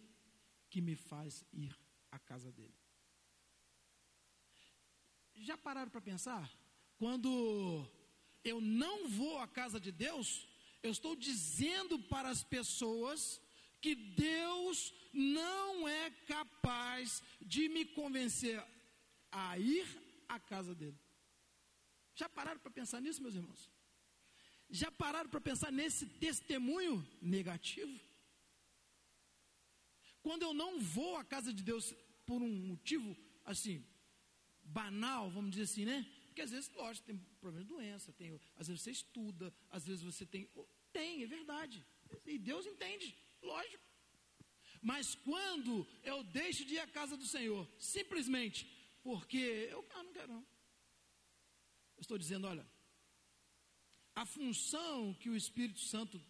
[0.69, 1.79] que me faz ir
[2.11, 2.75] à casa dele.
[5.35, 6.51] Já pararam para pensar?
[6.97, 7.89] Quando
[8.43, 10.49] eu não vou à casa de Deus,
[10.83, 13.41] eu estou dizendo para as pessoas
[13.83, 18.63] que Deus não é capaz de me convencer
[19.31, 19.87] a ir
[20.29, 20.99] à casa dele.
[22.15, 23.69] Já pararam para pensar nisso, meus irmãos?
[24.71, 28.01] Já pararam para pensar nesse testemunho negativo?
[30.23, 31.93] Quando eu não vou à casa de Deus
[32.25, 33.85] por um motivo assim,
[34.63, 36.07] banal, vamos dizer assim, né?
[36.27, 40.03] Porque às vezes, lógico, tem problema de doença, tem, às vezes você estuda, às vezes
[40.03, 40.49] você tem.
[40.93, 41.85] Tem, é verdade.
[42.25, 43.83] E Deus entende, lógico.
[44.81, 48.67] Mas quando eu deixo de ir à casa do Senhor, simplesmente
[49.03, 50.47] porque eu ah, não quero não.
[51.97, 52.67] Eu estou dizendo, olha,
[54.15, 56.21] a função que o Espírito Santo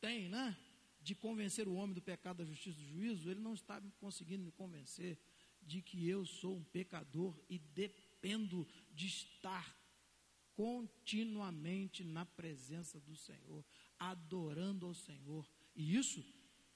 [0.00, 0.56] tem, né?
[1.00, 4.52] De convencer o homem do pecado, da justiça do juízo, ele não está conseguindo me
[4.52, 5.18] convencer
[5.62, 9.76] de que eu sou um pecador e dependo de estar
[10.54, 13.64] continuamente na presença do Senhor,
[13.98, 15.48] adorando ao Senhor.
[15.74, 16.22] E isso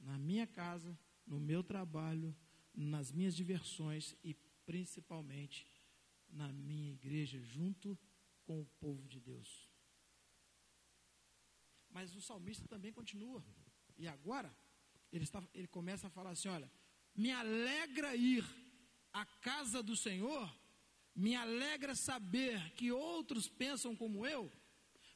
[0.05, 2.37] na minha casa, no meu trabalho,
[2.75, 4.35] nas minhas diversões e
[4.67, 5.67] principalmente
[6.29, 7.99] na minha igreja, junto
[8.45, 9.71] com o povo de Deus.
[11.91, 13.45] Mas o salmista também continua.
[13.97, 14.55] E agora,
[15.13, 16.71] ele, está, ele começa a falar assim: olha,
[17.15, 18.45] me alegra ir
[19.13, 20.53] à casa do Senhor,
[21.15, 24.53] me alegra saber que outros pensam como eu,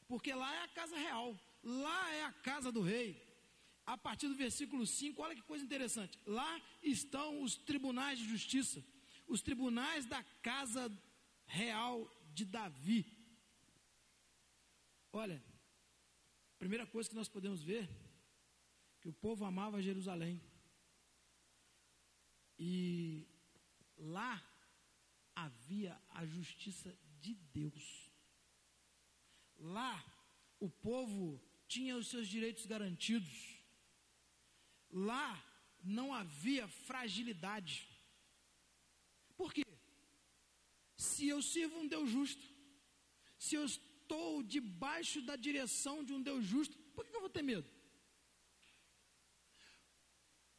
[0.07, 3.28] porque lá é a casa real, lá é a casa do rei.
[3.93, 6.19] A partir do versículo 5, olha que coisa interessante.
[6.25, 8.79] Lá estão os tribunais de justiça
[9.29, 10.91] os tribunais da casa
[11.45, 11.95] real
[12.33, 13.05] de Davi.
[15.13, 15.41] Olha,
[16.57, 17.87] primeira coisa que nós podemos ver,
[18.99, 20.41] que o povo amava Jerusalém.
[22.57, 23.27] E
[23.95, 24.43] lá
[25.35, 28.11] havia a justiça de Deus.
[29.57, 30.03] Lá
[30.59, 33.48] o povo tinha os seus direitos garantidos.
[34.91, 35.43] Lá
[35.83, 37.87] não havia fragilidade.
[39.35, 39.63] Por quê?
[40.97, 42.45] Se eu sirvo um Deus justo,
[43.37, 47.41] se eu estou debaixo da direção de um Deus justo, por que eu vou ter
[47.41, 47.69] medo?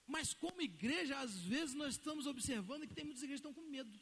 [0.07, 3.71] Mas como igreja, às vezes nós estamos observando que tem muitas igrejas que estão com
[3.71, 3.99] medo.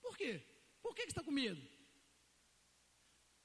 [0.00, 0.40] Por quê?
[0.80, 1.60] Por que, que está com medo?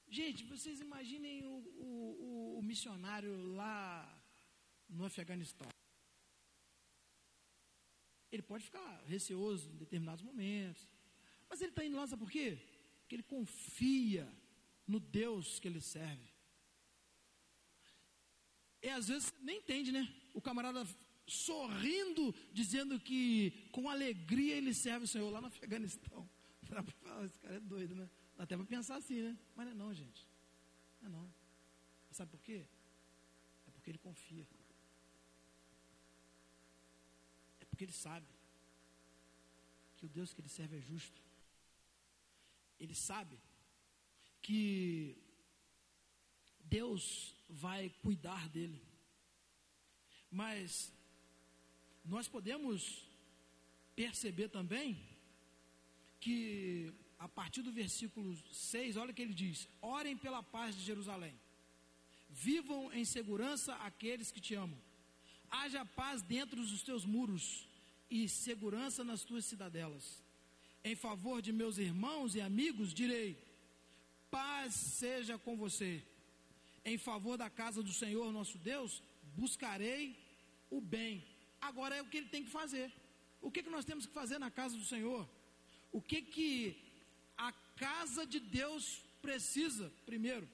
[0.08, 1.56] Gente, vocês imaginem o,
[1.88, 4.24] o, o missionário lá
[4.88, 5.68] no Afeganistão
[8.32, 10.88] ele pode ficar receoso em determinados momentos.
[11.50, 12.58] Mas ele está indo lá, sabe por quê?
[13.02, 14.28] Porque ele confia
[14.88, 16.28] no Deus que ele serve.
[18.82, 20.14] E às vezes nem entende, né?
[20.34, 20.86] O camarada
[21.26, 26.30] sorrindo, dizendo que com alegria ele serve o Senhor lá no Afeganistão.
[27.26, 28.10] Esse cara é doido, né?
[28.38, 29.38] Dá até para pensar assim, né?
[29.56, 30.28] Mas não é não, gente.
[31.02, 31.34] Não é não.
[32.12, 32.66] Sabe por quê?
[33.68, 34.48] É porque ele confia.
[37.76, 38.26] Porque ele sabe
[39.98, 41.22] que o Deus que ele serve é justo.
[42.80, 43.38] Ele sabe
[44.42, 45.18] que
[46.62, 48.82] Deus vai cuidar dele.
[50.32, 50.90] Mas
[52.06, 53.06] nós podemos
[53.94, 54.98] perceber também
[56.22, 60.82] que a partir do versículo 6, olha o que ele diz: Orem pela paz de
[60.82, 61.38] Jerusalém.
[62.30, 64.82] Vivam em segurança aqueles que te amam
[65.50, 67.68] haja paz dentro dos teus muros
[68.10, 70.24] e segurança nas tuas cidadelas.
[70.84, 73.38] Em favor de meus irmãos e amigos, direi:
[74.30, 76.04] paz seja com você.
[76.84, 79.02] Em favor da casa do Senhor nosso Deus,
[79.36, 80.16] buscarei
[80.70, 81.26] o bem.
[81.60, 82.92] Agora é o que ele tem que fazer.
[83.42, 85.28] O que, que nós temos que fazer na casa do Senhor?
[85.92, 86.78] O que que
[87.38, 89.92] a casa de Deus precisa?
[90.06, 90.48] Primeiro,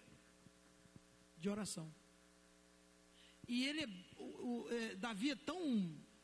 [1.37, 1.93] de oração.
[3.53, 3.83] E ele,
[4.17, 5.61] o, o, é, Davi é tão.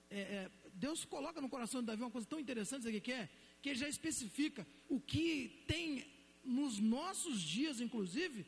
[0.10, 0.52] É, é,
[0.86, 3.30] Deus coloca no coração de Davi uma coisa tão interessante, sabe o que é?
[3.62, 5.30] Que ele já especifica o que
[5.68, 6.08] tem
[6.42, 8.46] nos nossos dias, inclusive,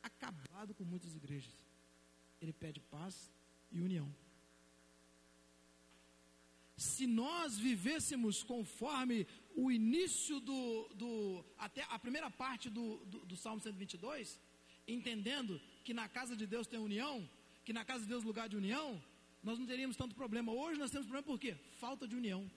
[0.00, 1.52] acabado com muitas igrejas.
[2.40, 3.28] Ele pede paz
[3.72, 4.08] e união.
[6.76, 9.26] Se nós vivêssemos conforme
[9.56, 14.38] o início do, do até a primeira parte do, do, do Salmo 122,
[14.86, 17.28] entendendo que na casa de Deus tem união,
[17.64, 19.02] que na casa de Deus lugar de união,
[19.42, 20.52] nós não teríamos tanto problema.
[20.52, 21.56] Hoje nós temos problema por quê?
[21.78, 22.50] Falta de união.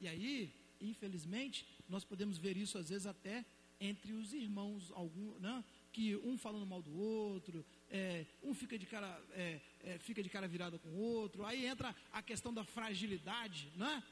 [0.00, 3.44] E aí, infelizmente, nós podemos ver isso às vezes até
[3.80, 5.64] entre os irmãos, algum, né?
[5.92, 10.28] que um falando mal do outro, é, um fica de cara é, é, fica de
[10.28, 14.02] cara virada com o outro, aí entra a questão da fragilidade, né?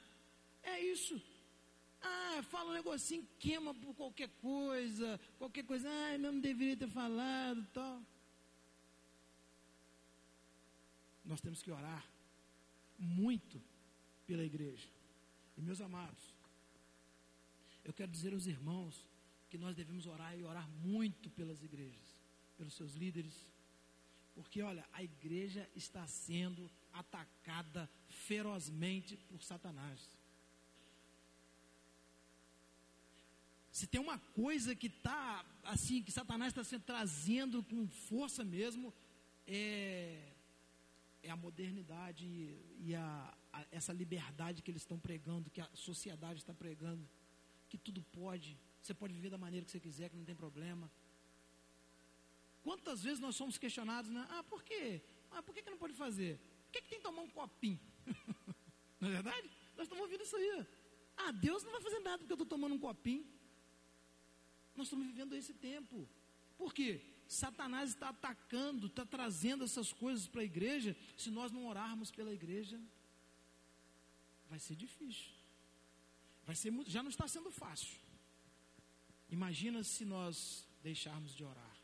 [0.62, 1.20] É isso.
[2.02, 6.88] Ah, fala um negocinho, queima por qualquer coisa, qualquer coisa, ah, eu não deveria ter
[6.88, 8.02] falado, tal.
[11.26, 12.04] Nós temos que orar
[12.98, 13.60] muito
[14.26, 14.88] pela igreja.
[15.56, 16.34] E meus amados,
[17.84, 19.04] eu quero dizer aos irmãos
[19.50, 22.22] que nós devemos orar e orar muito pelas igrejas,
[22.56, 23.46] pelos seus líderes,
[24.34, 30.16] porque olha, a igreja está sendo atacada ferozmente por Satanás.
[33.70, 38.92] Se tem uma coisa que está assim, que Satanás está sendo trazendo com força mesmo,
[39.46, 40.35] é,
[41.26, 42.24] é a modernidade
[42.86, 47.04] e a, a, essa liberdade que eles estão pregando, que a sociedade está pregando,
[47.68, 50.90] que tudo pode, você pode viver da maneira que você quiser, que não tem problema.
[52.62, 54.24] Quantas vezes nós somos questionados, né?
[54.30, 55.02] Ah, por quê?
[55.32, 56.38] Ah, por que, que não pode fazer?
[56.64, 57.80] Por que, que tem que tomar um copinho?
[59.00, 59.50] não é verdade?
[59.76, 60.66] Nós estamos ouvindo isso aí.
[61.16, 63.26] Ah, Deus não vai fazer nada porque eu estou tomando um copinho.
[64.76, 66.08] Nós estamos vivendo esse tempo.
[66.56, 67.00] Por quê?
[67.28, 70.96] Satanás está atacando, está trazendo essas coisas para a igreja.
[71.16, 72.80] Se nós não orarmos pela igreja,
[74.48, 75.32] vai ser difícil.
[76.44, 77.98] Vai ser muito, já não está sendo fácil.
[79.28, 81.76] Imagina se nós deixarmos de orar.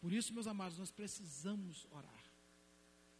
[0.00, 2.22] Por isso, meus amados, nós precisamos orar.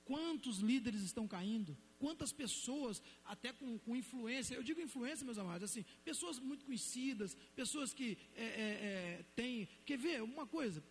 [0.05, 1.77] Quantos líderes estão caindo?
[1.99, 7.37] Quantas pessoas, até com, com influência, eu digo influência, meus amados, assim, pessoas muito conhecidas,
[7.55, 9.69] pessoas que é, é, é, têm.
[9.85, 10.83] Quer ver uma coisa?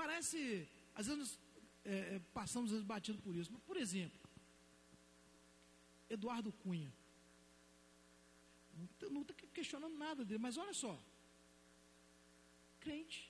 [0.00, 1.36] Parece, às vezes
[1.84, 3.50] é, é, passamos batido por isso.
[3.52, 4.20] Mas, por exemplo,
[6.08, 6.92] Eduardo Cunha.
[9.10, 10.96] Não está questionando nada dele, mas olha só.
[12.78, 13.28] Crente.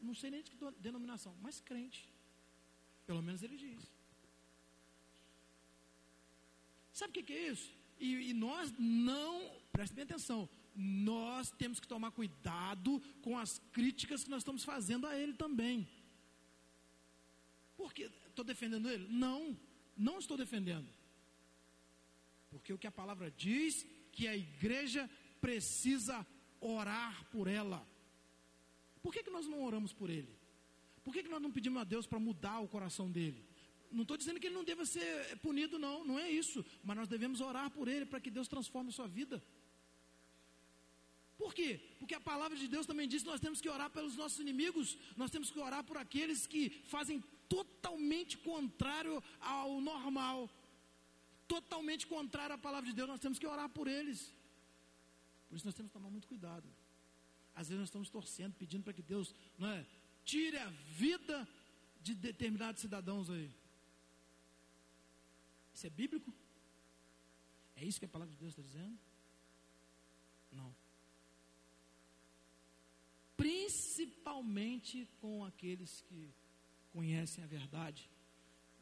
[0.00, 2.08] Não sei nem de que denominação, mas crente.
[3.04, 3.82] Pelo menos ele diz.
[6.92, 7.72] Sabe o que, que é isso?
[7.98, 14.24] E, e nós não, preste bem atenção, nós temos que tomar cuidado com as críticas
[14.24, 15.88] que nós estamos fazendo a ele também.
[17.76, 19.06] Porque estou defendendo ele?
[19.08, 19.58] Não,
[19.96, 20.88] não estou defendendo.
[22.50, 25.08] Porque o que a palavra diz que a igreja
[25.40, 26.26] precisa
[26.60, 27.86] orar por ela.
[29.02, 30.36] Por que, que nós não oramos por ele?
[31.02, 33.42] Por que, que nós não pedimos a Deus para mudar o coração dele?
[33.90, 36.64] Não estou dizendo que ele não deva ser punido, não, não é isso.
[36.84, 39.42] Mas nós devemos orar por ele para que Deus transforme a sua vida.
[41.42, 41.70] Por quê?
[41.98, 44.88] Porque a palavra de Deus também diz que nós temos que orar pelos nossos inimigos,
[45.16, 46.62] nós temos que orar por aqueles que
[46.94, 50.38] fazem totalmente contrário ao normal,
[51.48, 54.20] totalmente contrário à palavra de Deus, nós temos que orar por eles.
[55.48, 56.68] Por isso nós temos que tomar muito cuidado.
[57.54, 59.86] Às vezes nós estamos torcendo, pedindo para que Deus não é,
[60.26, 60.68] tire a
[61.04, 61.48] vida
[62.02, 63.50] de determinados cidadãos aí.
[65.74, 66.30] Isso é bíblico?
[67.76, 68.98] É isso que a palavra de Deus está dizendo?
[70.52, 70.70] Não.
[73.40, 76.30] Principalmente com aqueles que
[76.90, 78.10] conhecem a verdade,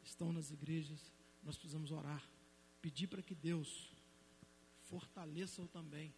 [0.03, 0.99] estão nas igrejas,
[1.41, 2.21] nós precisamos orar,
[2.81, 3.89] pedir para que Deus
[4.89, 6.13] fortaleça-o também.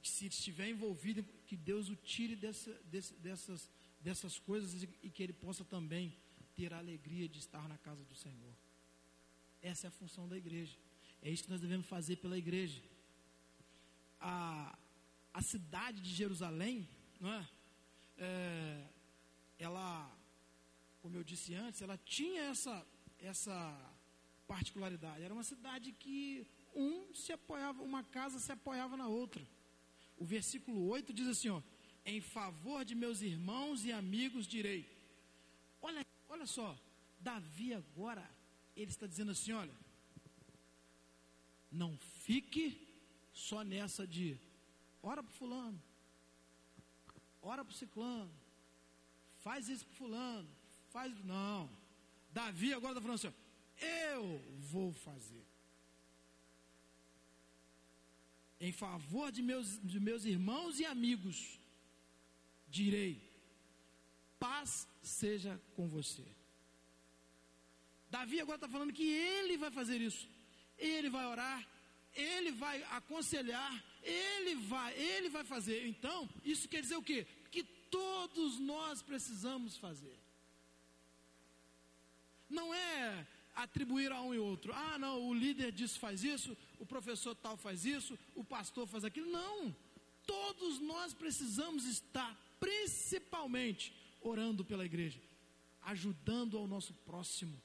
[0.00, 3.68] Que se estiver envolvido, que Deus o tire dessa, desse, dessas,
[4.00, 6.16] dessas coisas e que ele possa também
[6.54, 8.54] ter a alegria de estar na casa do Senhor.
[9.60, 10.76] Essa é a função da igreja.
[11.20, 12.82] É isso que nós devemos fazer pela igreja.
[14.18, 14.76] A,
[15.34, 16.88] a cidade de Jerusalém,
[17.22, 17.48] não é?
[18.18, 18.86] é
[19.58, 20.10] ela,
[21.00, 22.84] como eu disse antes, ela tinha essa,
[23.20, 23.56] essa
[24.46, 25.22] particularidade.
[25.22, 29.46] Era uma cidade que um se apoiava, uma casa se apoiava na outra.
[30.16, 31.62] O versículo 8 diz assim: ó,
[32.04, 34.82] em favor de meus irmãos e amigos direi.
[35.80, 36.76] Olha, olha só,
[37.20, 38.28] Davi agora
[38.74, 39.74] ele está dizendo assim: olha,
[41.70, 42.64] não fique
[43.32, 44.36] só nessa de
[45.00, 45.80] ora para fulano,
[47.42, 48.32] ora para ciclano,
[49.40, 50.48] faz isso para fulano,
[50.90, 51.68] faz não.
[52.32, 53.34] Davi agora está falando assim:
[53.78, 55.44] eu vou fazer.
[58.60, 61.58] Em favor de meus, de meus irmãos e amigos,
[62.68, 63.20] direi:
[64.38, 66.24] paz seja com você.
[68.08, 70.28] Davi agora está falando que ele vai fazer isso.
[70.78, 71.66] Ele vai orar
[72.14, 75.86] ele vai aconselhar, ele vai, ele vai fazer.
[75.86, 77.26] Então, isso quer dizer o quê?
[77.50, 80.18] Que todos nós precisamos fazer.
[82.48, 84.72] Não é atribuir a um e outro.
[84.74, 89.04] Ah, não, o líder disso faz isso, o professor tal faz isso, o pastor faz
[89.04, 89.30] aquilo.
[89.30, 89.74] Não.
[90.26, 95.20] Todos nós precisamos estar, principalmente, orando pela igreja,
[95.82, 97.60] ajudando ao nosso próximo.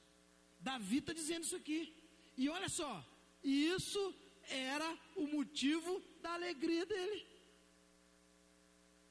[0.60, 1.94] Davi está dizendo isso aqui.
[2.36, 3.04] E olha só,
[3.42, 4.14] isso
[4.48, 7.26] era o motivo da alegria dele.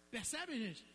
[0.10, 0.86] Percebe, gente?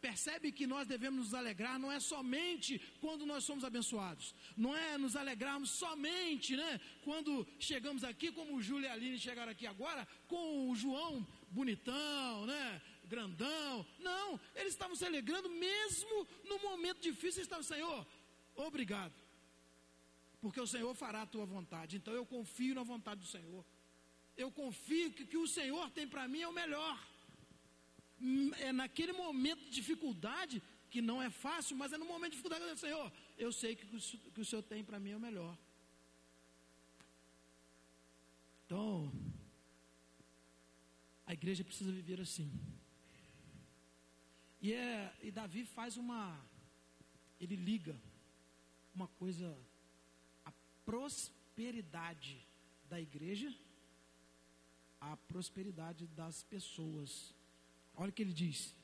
[0.00, 4.98] Percebe que nós devemos nos alegrar não é somente quando nós somos abençoados, não é
[4.98, 6.80] nos alegrarmos somente, né?
[7.04, 11.24] Quando chegamos aqui, como o Júlio e a Aline chegaram aqui agora, com o João
[11.50, 12.82] bonitão, né?
[13.04, 13.86] Grandão.
[14.00, 18.04] Não, eles estavam se alegrando mesmo no momento difícil, eles estavam, Senhor,
[18.56, 19.14] obrigado.
[20.40, 21.96] Porque o Senhor fará a tua vontade.
[21.96, 23.64] Então eu confio na vontade do Senhor.
[24.36, 26.98] Eu confio que o que o Senhor tem para mim é o melhor
[28.60, 32.64] é naquele momento de dificuldade, que não é fácil, mas é no momento de dificuldade,
[32.64, 34.00] eu Senhor, eu sei que o
[34.32, 35.56] que o Senhor tem para mim é o melhor.
[38.64, 39.12] Então,
[41.26, 42.50] a igreja precisa viver assim.
[44.60, 46.40] E, é, e Davi faz uma.
[47.40, 48.00] Ele liga
[48.94, 49.58] uma coisa,
[50.44, 50.52] a
[50.84, 52.46] prosperidade
[52.88, 53.52] da igreja
[55.10, 57.34] à prosperidade das pessoas.
[57.94, 58.74] Olha o que ele diz.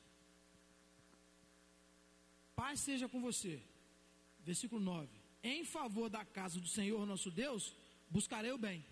[2.61, 3.55] Paz seja com você.
[4.41, 5.09] Versículo 9.
[5.43, 7.75] Em favor da casa do Senhor nosso Deus,
[8.11, 8.85] buscarei o bem.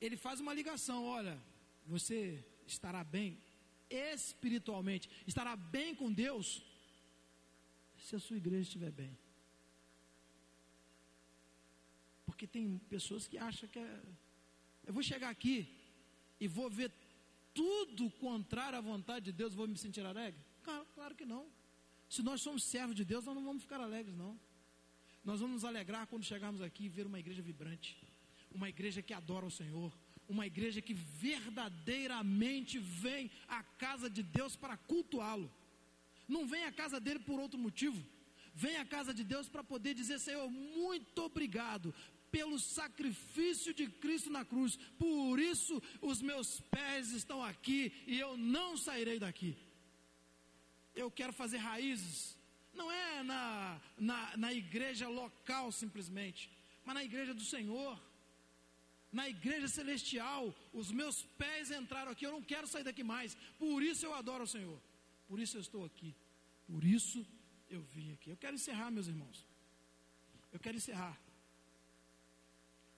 [0.00, 1.36] Ele faz uma ligação, olha,
[1.94, 2.18] você
[2.66, 3.28] estará bem
[3.90, 6.62] espiritualmente, estará bem com Deus
[7.96, 9.18] se a sua igreja estiver bem.
[12.38, 14.00] Porque tem pessoas que acham que é,
[14.86, 15.68] eu vou chegar aqui,
[16.38, 16.92] e vou ver
[17.52, 20.38] tudo contrário à vontade de Deus, vou me sentir alegre?
[20.62, 21.48] Claro, claro que não.
[22.08, 24.38] Se nós somos servos de Deus, nós não vamos ficar alegres, não.
[25.24, 27.98] Nós vamos nos alegrar quando chegarmos aqui e ver uma igreja vibrante,
[28.52, 29.92] uma igreja que adora o Senhor,
[30.28, 35.52] uma igreja que verdadeiramente vem à casa de Deus para cultuá-lo.
[36.28, 38.00] Não vem à casa dele por outro motivo.
[38.54, 41.92] Vem à casa de Deus para poder dizer: Senhor, muito obrigado
[42.30, 44.76] pelo sacrifício de Cristo na cruz.
[44.98, 49.56] Por isso os meus pés estão aqui e eu não sairei daqui.
[50.94, 52.36] Eu quero fazer raízes,
[52.74, 56.50] não é na, na, na igreja local simplesmente,
[56.84, 58.00] mas na igreja do Senhor,
[59.12, 60.54] na igreja celestial.
[60.72, 63.36] Os meus pés entraram aqui, eu não quero sair daqui mais.
[63.58, 64.80] Por isso eu adoro o Senhor,
[65.28, 66.14] por isso eu estou aqui,
[66.66, 67.26] por isso
[67.70, 68.30] eu vim aqui.
[68.30, 69.46] Eu quero encerrar, meus irmãos.
[70.50, 71.27] Eu quero encerrar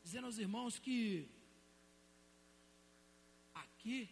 [0.03, 1.28] dizendo aos irmãos que
[3.55, 4.09] aqui,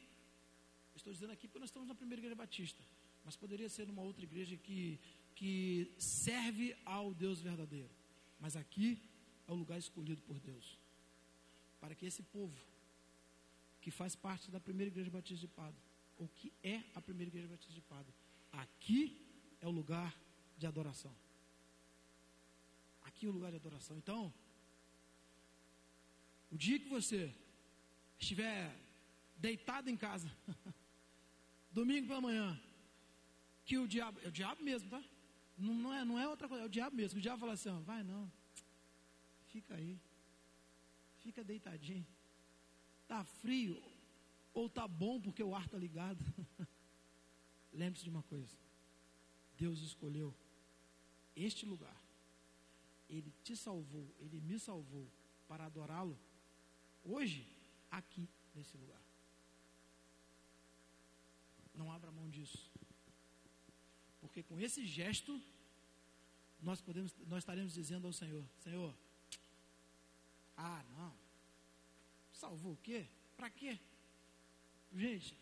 [0.94, 2.82] estou dizendo aqui porque nós estamos na primeira igreja batista,
[3.24, 4.98] mas poderia ser numa outra igreja que,
[5.34, 7.90] que serve ao Deus verdadeiro.
[8.40, 9.00] Mas aqui
[9.46, 10.78] é o lugar escolhido por Deus.
[11.80, 12.56] Para que esse povo,
[13.80, 15.76] que faz parte da primeira igreja batista de Pado,
[16.16, 18.12] ou que é a primeira igreja batista de Pado,
[18.52, 19.20] aqui
[19.60, 20.14] é o lugar
[20.56, 21.14] de adoração.
[23.02, 23.96] Aqui é o lugar de adoração.
[23.96, 24.32] Então,
[26.50, 27.34] o dia que você
[28.18, 28.74] estiver
[29.36, 30.30] deitado em casa,
[31.70, 32.60] domingo pela manhã,
[33.64, 35.02] que o diabo, é o diabo mesmo, tá?
[35.56, 37.18] Não, não, é, não é outra coisa, é o diabo mesmo.
[37.18, 38.30] O diabo fala assim: ó, vai não,
[39.46, 40.00] fica aí,
[41.18, 42.06] fica deitadinho.
[43.06, 43.82] Tá frio
[44.52, 46.24] ou tá bom porque o ar está ligado.
[47.72, 48.56] Lembre-se de uma coisa:
[49.56, 50.34] Deus escolheu
[51.36, 51.96] este lugar,
[53.08, 55.10] Ele te salvou, Ele me salvou
[55.46, 56.18] para adorá-lo
[57.12, 57.46] hoje,
[57.90, 59.00] aqui, nesse lugar.
[61.74, 62.70] Não abra mão disso.
[64.20, 65.40] Porque com esse gesto,
[66.60, 68.94] nós podemos, nós estaremos dizendo ao Senhor, Senhor,
[70.56, 71.14] ah, não,
[72.32, 73.06] salvou o quê?
[73.36, 73.78] Para quê?
[74.94, 75.36] Gente,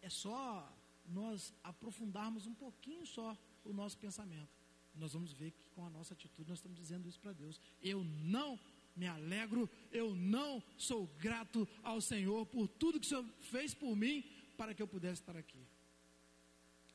[0.00, 0.68] é só
[1.06, 4.50] nós aprofundarmos um pouquinho só o nosso pensamento.
[4.94, 7.60] Nós vamos ver que com a nossa atitude nós estamos dizendo isso para Deus.
[7.80, 8.58] Eu não
[8.94, 13.96] me alegro, eu não sou grato ao Senhor por tudo que o Senhor fez por
[13.96, 14.24] mim
[14.56, 15.66] para que eu pudesse estar aqui.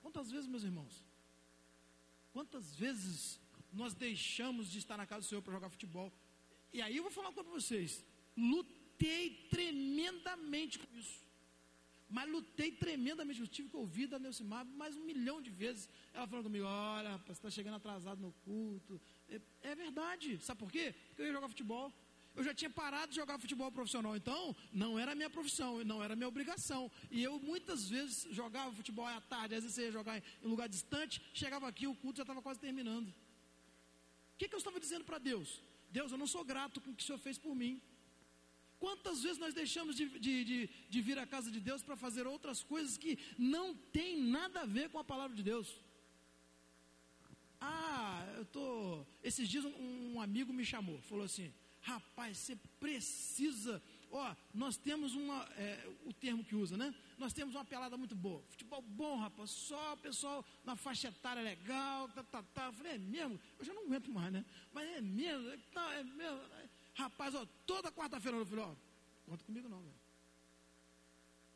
[0.01, 1.03] Quantas vezes, meus irmãos,
[2.31, 3.39] quantas vezes
[3.73, 6.11] nós deixamos de estar na casa do Senhor para jogar futebol?
[6.71, 11.27] E aí eu vou falar uma coisa para vocês: lutei tremendamente com isso.
[12.09, 13.41] Mas lutei tremendamente.
[13.41, 15.89] Eu tive que ouvir da Neucimar mais um milhão de vezes.
[16.13, 19.01] Ela falando comigo: Olha, rapaz, você está chegando atrasado no culto.
[19.29, 20.39] É, é, verdade.
[20.41, 20.95] Sabe por quê?
[21.07, 21.91] Porque eu ia jogar futebol.
[22.35, 26.15] eu já tinha parado de jogar futebol profissional, então não era minha profissão, não era
[26.15, 26.91] minha obrigação.
[27.09, 31.21] E eu muitas vezes jogava futebol à tarde, às vezes ia jogar em lugar distante,
[31.33, 33.09] chegava aqui, o culto já estava quase terminando.
[33.09, 35.61] O que, que eu estava dizendo para Deus?
[35.89, 37.81] Deus, eu não sou grato com o que o Senhor fez por mim.
[38.79, 42.27] Quantas vezes nós deixamos de, de, de, de vir à casa de Deus para fazer
[42.27, 45.69] outras coisas que não tem nada a ver com a palavra de Deus?
[47.59, 49.05] Ah, eu tô.
[49.23, 53.81] Esses dias um, um amigo me chamou, falou assim: rapaz, você precisa.
[54.11, 55.43] Ó, nós temos uma.
[55.57, 56.93] É, o termo que usa, né?
[57.17, 58.41] Nós temos uma pelada muito boa.
[58.49, 59.49] Futebol bom, rapaz.
[59.49, 62.07] Só o pessoal na faixa etária legal.
[62.09, 62.65] Tá, tá, tá.
[62.67, 63.39] Eu falei, é mesmo?
[63.59, 64.45] Eu já não aguento mais, né?
[64.73, 65.57] Mas é mesmo?
[65.73, 66.41] Tá, é mesmo?
[66.93, 68.75] Rapaz, ó, toda quarta-feira eu falei, ó,
[69.25, 69.95] conta comigo não, velho.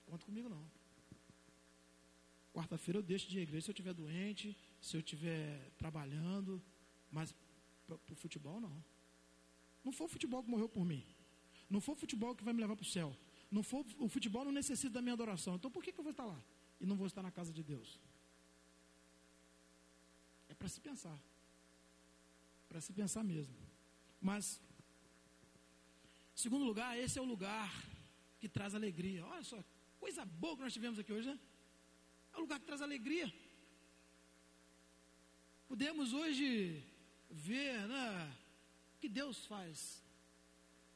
[0.05, 0.80] Conta comigo não.
[2.61, 6.61] Quarta-feira eu deixo de ir à igreja se eu estiver doente, se eu estiver trabalhando,
[7.09, 7.35] mas
[7.87, 8.85] para o futebol não.
[9.83, 11.03] Não foi o futebol que morreu por mim.
[11.67, 13.17] Não foi o futebol que vai me levar para o céu.
[13.49, 15.55] Não foi, o futebol não necessita da minha adoração.
[15.55, 16.39] Então por que, que eu vou estar lá?
[16.79, 17.99] E não vou estar na casa de Deus?
[20.47, 21.19] É para se pensar.
[22.69, 23.55] Para se pensar mesmo.
[24.21, 24.61] Mas,
[26.35, 27.73] segundo lugar, esse é o lugar
[28.39, 29.25] que traz alegria.
[29.25, 29.57] Olha só,
[29.99, 31.39] coisa boa que nós tivemos aqui hoje, né?
[32.33, 33.31] É o lugar que traz alegria.
[35.67, 36.83] Podemos hoje
[37.29, 38.37] ver né,
[38.95, 40.03] o que Deus faz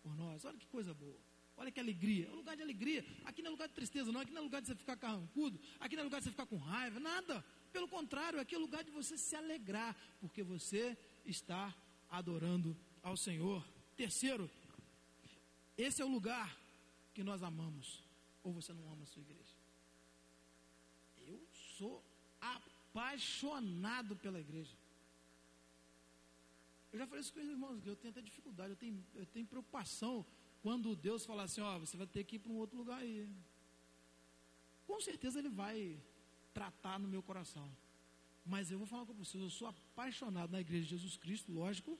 [0.02, 0.44] por nós.
[0.46, 1.20] Olha que coisa boa.
[1.58, 2.28] Olha que alegria.
[2.28, 3.06] É um lugar de alegria.
[3.24, 4.20] Aqui não é lugar de tristeza, não.
[4.20, 5.60] Aqui não é lugar de você ficar carrancudo.
[5.80, 7.00] Aqui não é lugar de você ficar com raiva.
[7.00, 7.44] Nada.
[7.72, 9.96] Pelo contrário, aqui é lugar de você se alegrar.
[10.20, 11.74] Porque você está
[12.10, 13.66] adorando ao Senhor.
[13.96, 14.52] Terceiro,
[15.78, 16.58] esse é o lugar
[17.14, 18.04] que nós amamos.
[18.44, 19.55] Ou você não ama a sua igreja?
[21.78, 22.04] Sou
[22.40, 24.76] apaixonado pela igreja.
[26.92, 29.46] Eu já falei isso com os irmãos, eu tenho até dificuldade, eu tenho, eu tenho
[29.46, 30.26] preocupação
[30.62, 33.28] quando Deus falar assim, ó, você vai ter que ir para um outro lugar aí.
[34.88, 36.00] Com certeza Ele vai
[36.54, 37.70] tratar no meu coração.
[38.46, 42.00] Mas eu vou falar com vocês, eu sou apaixonado na igreja de Jesus Cristo, lógico,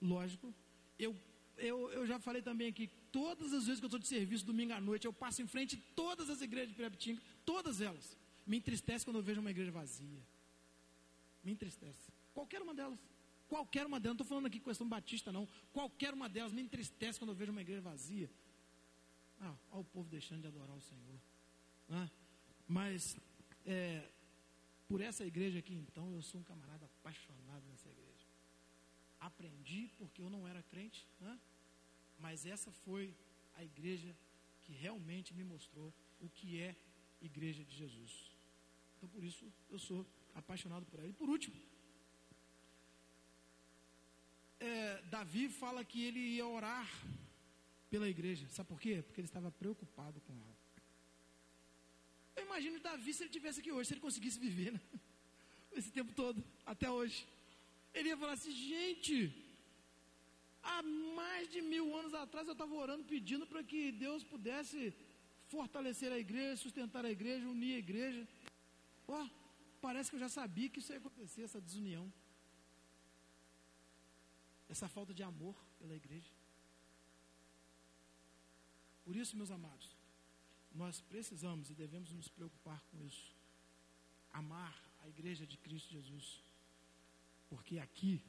[0.00, 0.52] lógico.
[0.98, 1.14] Eu,
[1.56, 4.72] eu, eu já falei também aqui, todas as vezes que eu estou de serviço domingo
[4.72, 8.16] à noite, eu passo em frente todas as igrejas de Pirapitinga, todas elas.
[8.50, 10.22] Me entristece quando eu vejo uma igreja vazia.
[11.44, 12.12] Me entristece.
[12.34, 12.98] Qualquer uma delas.
[13.48, 15.46] Qualquer uma delas, não estou falando aqui questão batista, não.
[15.72, 18.28] Qualquer uma delas me entristece quando eu vejo uma igreja vazia.
[19.40, 21.20] Ah, olha o povo deixando de adorar o Senhor.
[21.90, 22.08] Ah,
[22.66, 23.16] mas,
[23.64, 24.10] é,
[24.88, 28.26] por essa igreja aqui, então, eu sou um camarada apaixonado nessa igreja.
[29.20, 31.38] Aprendi porque eu não era crente, né?
[32.18, 33.14] mas essa foi
[33.54, 34.12] a igreja
[34.62, 36.74] que realmente me mostrou o que é
[37.20, 38.29] igreja de Jesus.
[39.00, 41.08] Então, por isso, eu sou apaixonado por ela.
[41.08, 41.56] E por último,
[44.60, 46.86] é, Davi fala que ele ia orar
[47.88, 48.46] pela igreja.
[48.50, 49.02] Sabe por quê?
[49.02, 50.58] Porque ele estava preocupado com ela.
[52.36, 54.80] Eu imagino Davi se ele tivesse aqui hoje, se ele conseguisse viver, né?
[55.72, 57.26] Esse tempo todo, até hoje.
[57.94, 59.32] Ele ia falar assim, gente,
[60.62, 64.92] há mais de mil anos atrás eu estava orando pedindo para que Deus pudesse
[65.48, 68.28] fortalecer a igreja, sustentar a igreja, unir a igreja.
[69.12, 69.28] Ó, oh,
[69.80, 72.12] parece que eu já sabia que isso ia acontecer, essa desunião
[74.70, 76.30] essa falta de amor pela igreja.
[79.04, 79.96] Por isso, meus amados,
[80.72, 83.34] nós precisamos e devemos nos preocupar com isso.
[84.32, 86.40] Amar a igreja de Cristo Jesus.
[87.48, 88.22] Porque aqui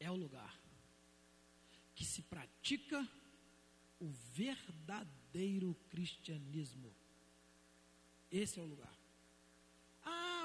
[0.00, 0.58] é o lugar
[1.94, 3.06] que se pratica
[4.00, 6.90] o verdadeiro cristianismo.
[8.30, 9.01] Esse é o lugar.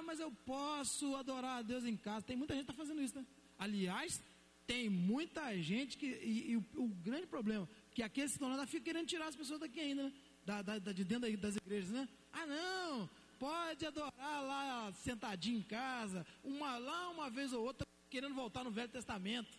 [0.08, 2.26] Mas eu posso adorar a Deus em casa.
[2.26, 3.26] Tem muita gente que está fazendo isso, né?
[3.60, 4.24] Aliás,
[4.66, 6.06] tem muita gente que.
[6.06, 9.36] E, e o, o, grande problema, que aqueles que estão lá ficam querendo tirar as
[9.36, 10.14] pessoas daqui ainda, né?
[10.46, 12.08] Da, da, da, de dentro das igrejas, né?
[12.32, 13.10] Ah, não!
[13.38, 18.72] Pode adorar lá sentadinho em casa, uma lá uma vez ou outra, querendo voltar no
[18.72, 19.58] Velho Testamento.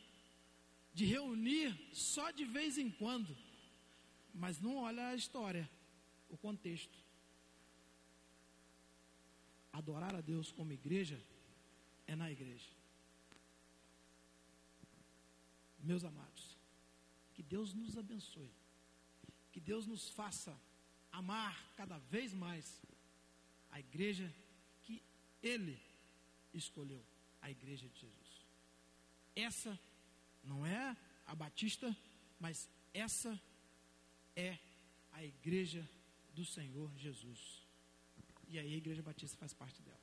[0.95, 3.37] De reunir só de vez em quando.
[4.35, 5.69] Mas não olha a história,
[6.31, 7.08] o contexto.
[9.79, 11.23] Adorar a Deus como igreja
[12.05, 12.71] é na igreja.
[15.79, 16.57] Meus amados,
[17.35, 18.51] que Deus nos abençoe,
[19.53, 20.59] que Deus nos faça
[21.13, 22.83] amar cada vez mais
[23.71, 24.35] a igreja
[24.83, 25.01] que
[25.41, 25.81] Ele
[26.53, 27.05] escolheu,
[27.41, 28.47] a igreja de Jesus.
[29.37, 29.79] Essa
[30.43, 31.97] não é a Batista,
[32.41, 33.41] mas essa
[34.35, 34.59] é
[35.13, 35.89] a igreja
[36.35, 37.68] do Senhor Jesus.
[38.49, 40.01] E aí a igreja batista faz parte dela.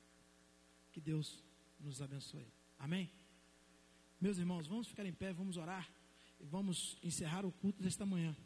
[0.92, 1.42] Que Deus
[1.80, 2.46] nos abençoe.
[2.78, 3.10] Amém?
[4.20, 5.88] Meus irmãos, vamos ficar em pé, vamos orar.
[6.38, 8.36] vamos encerrar o culto desta manhã.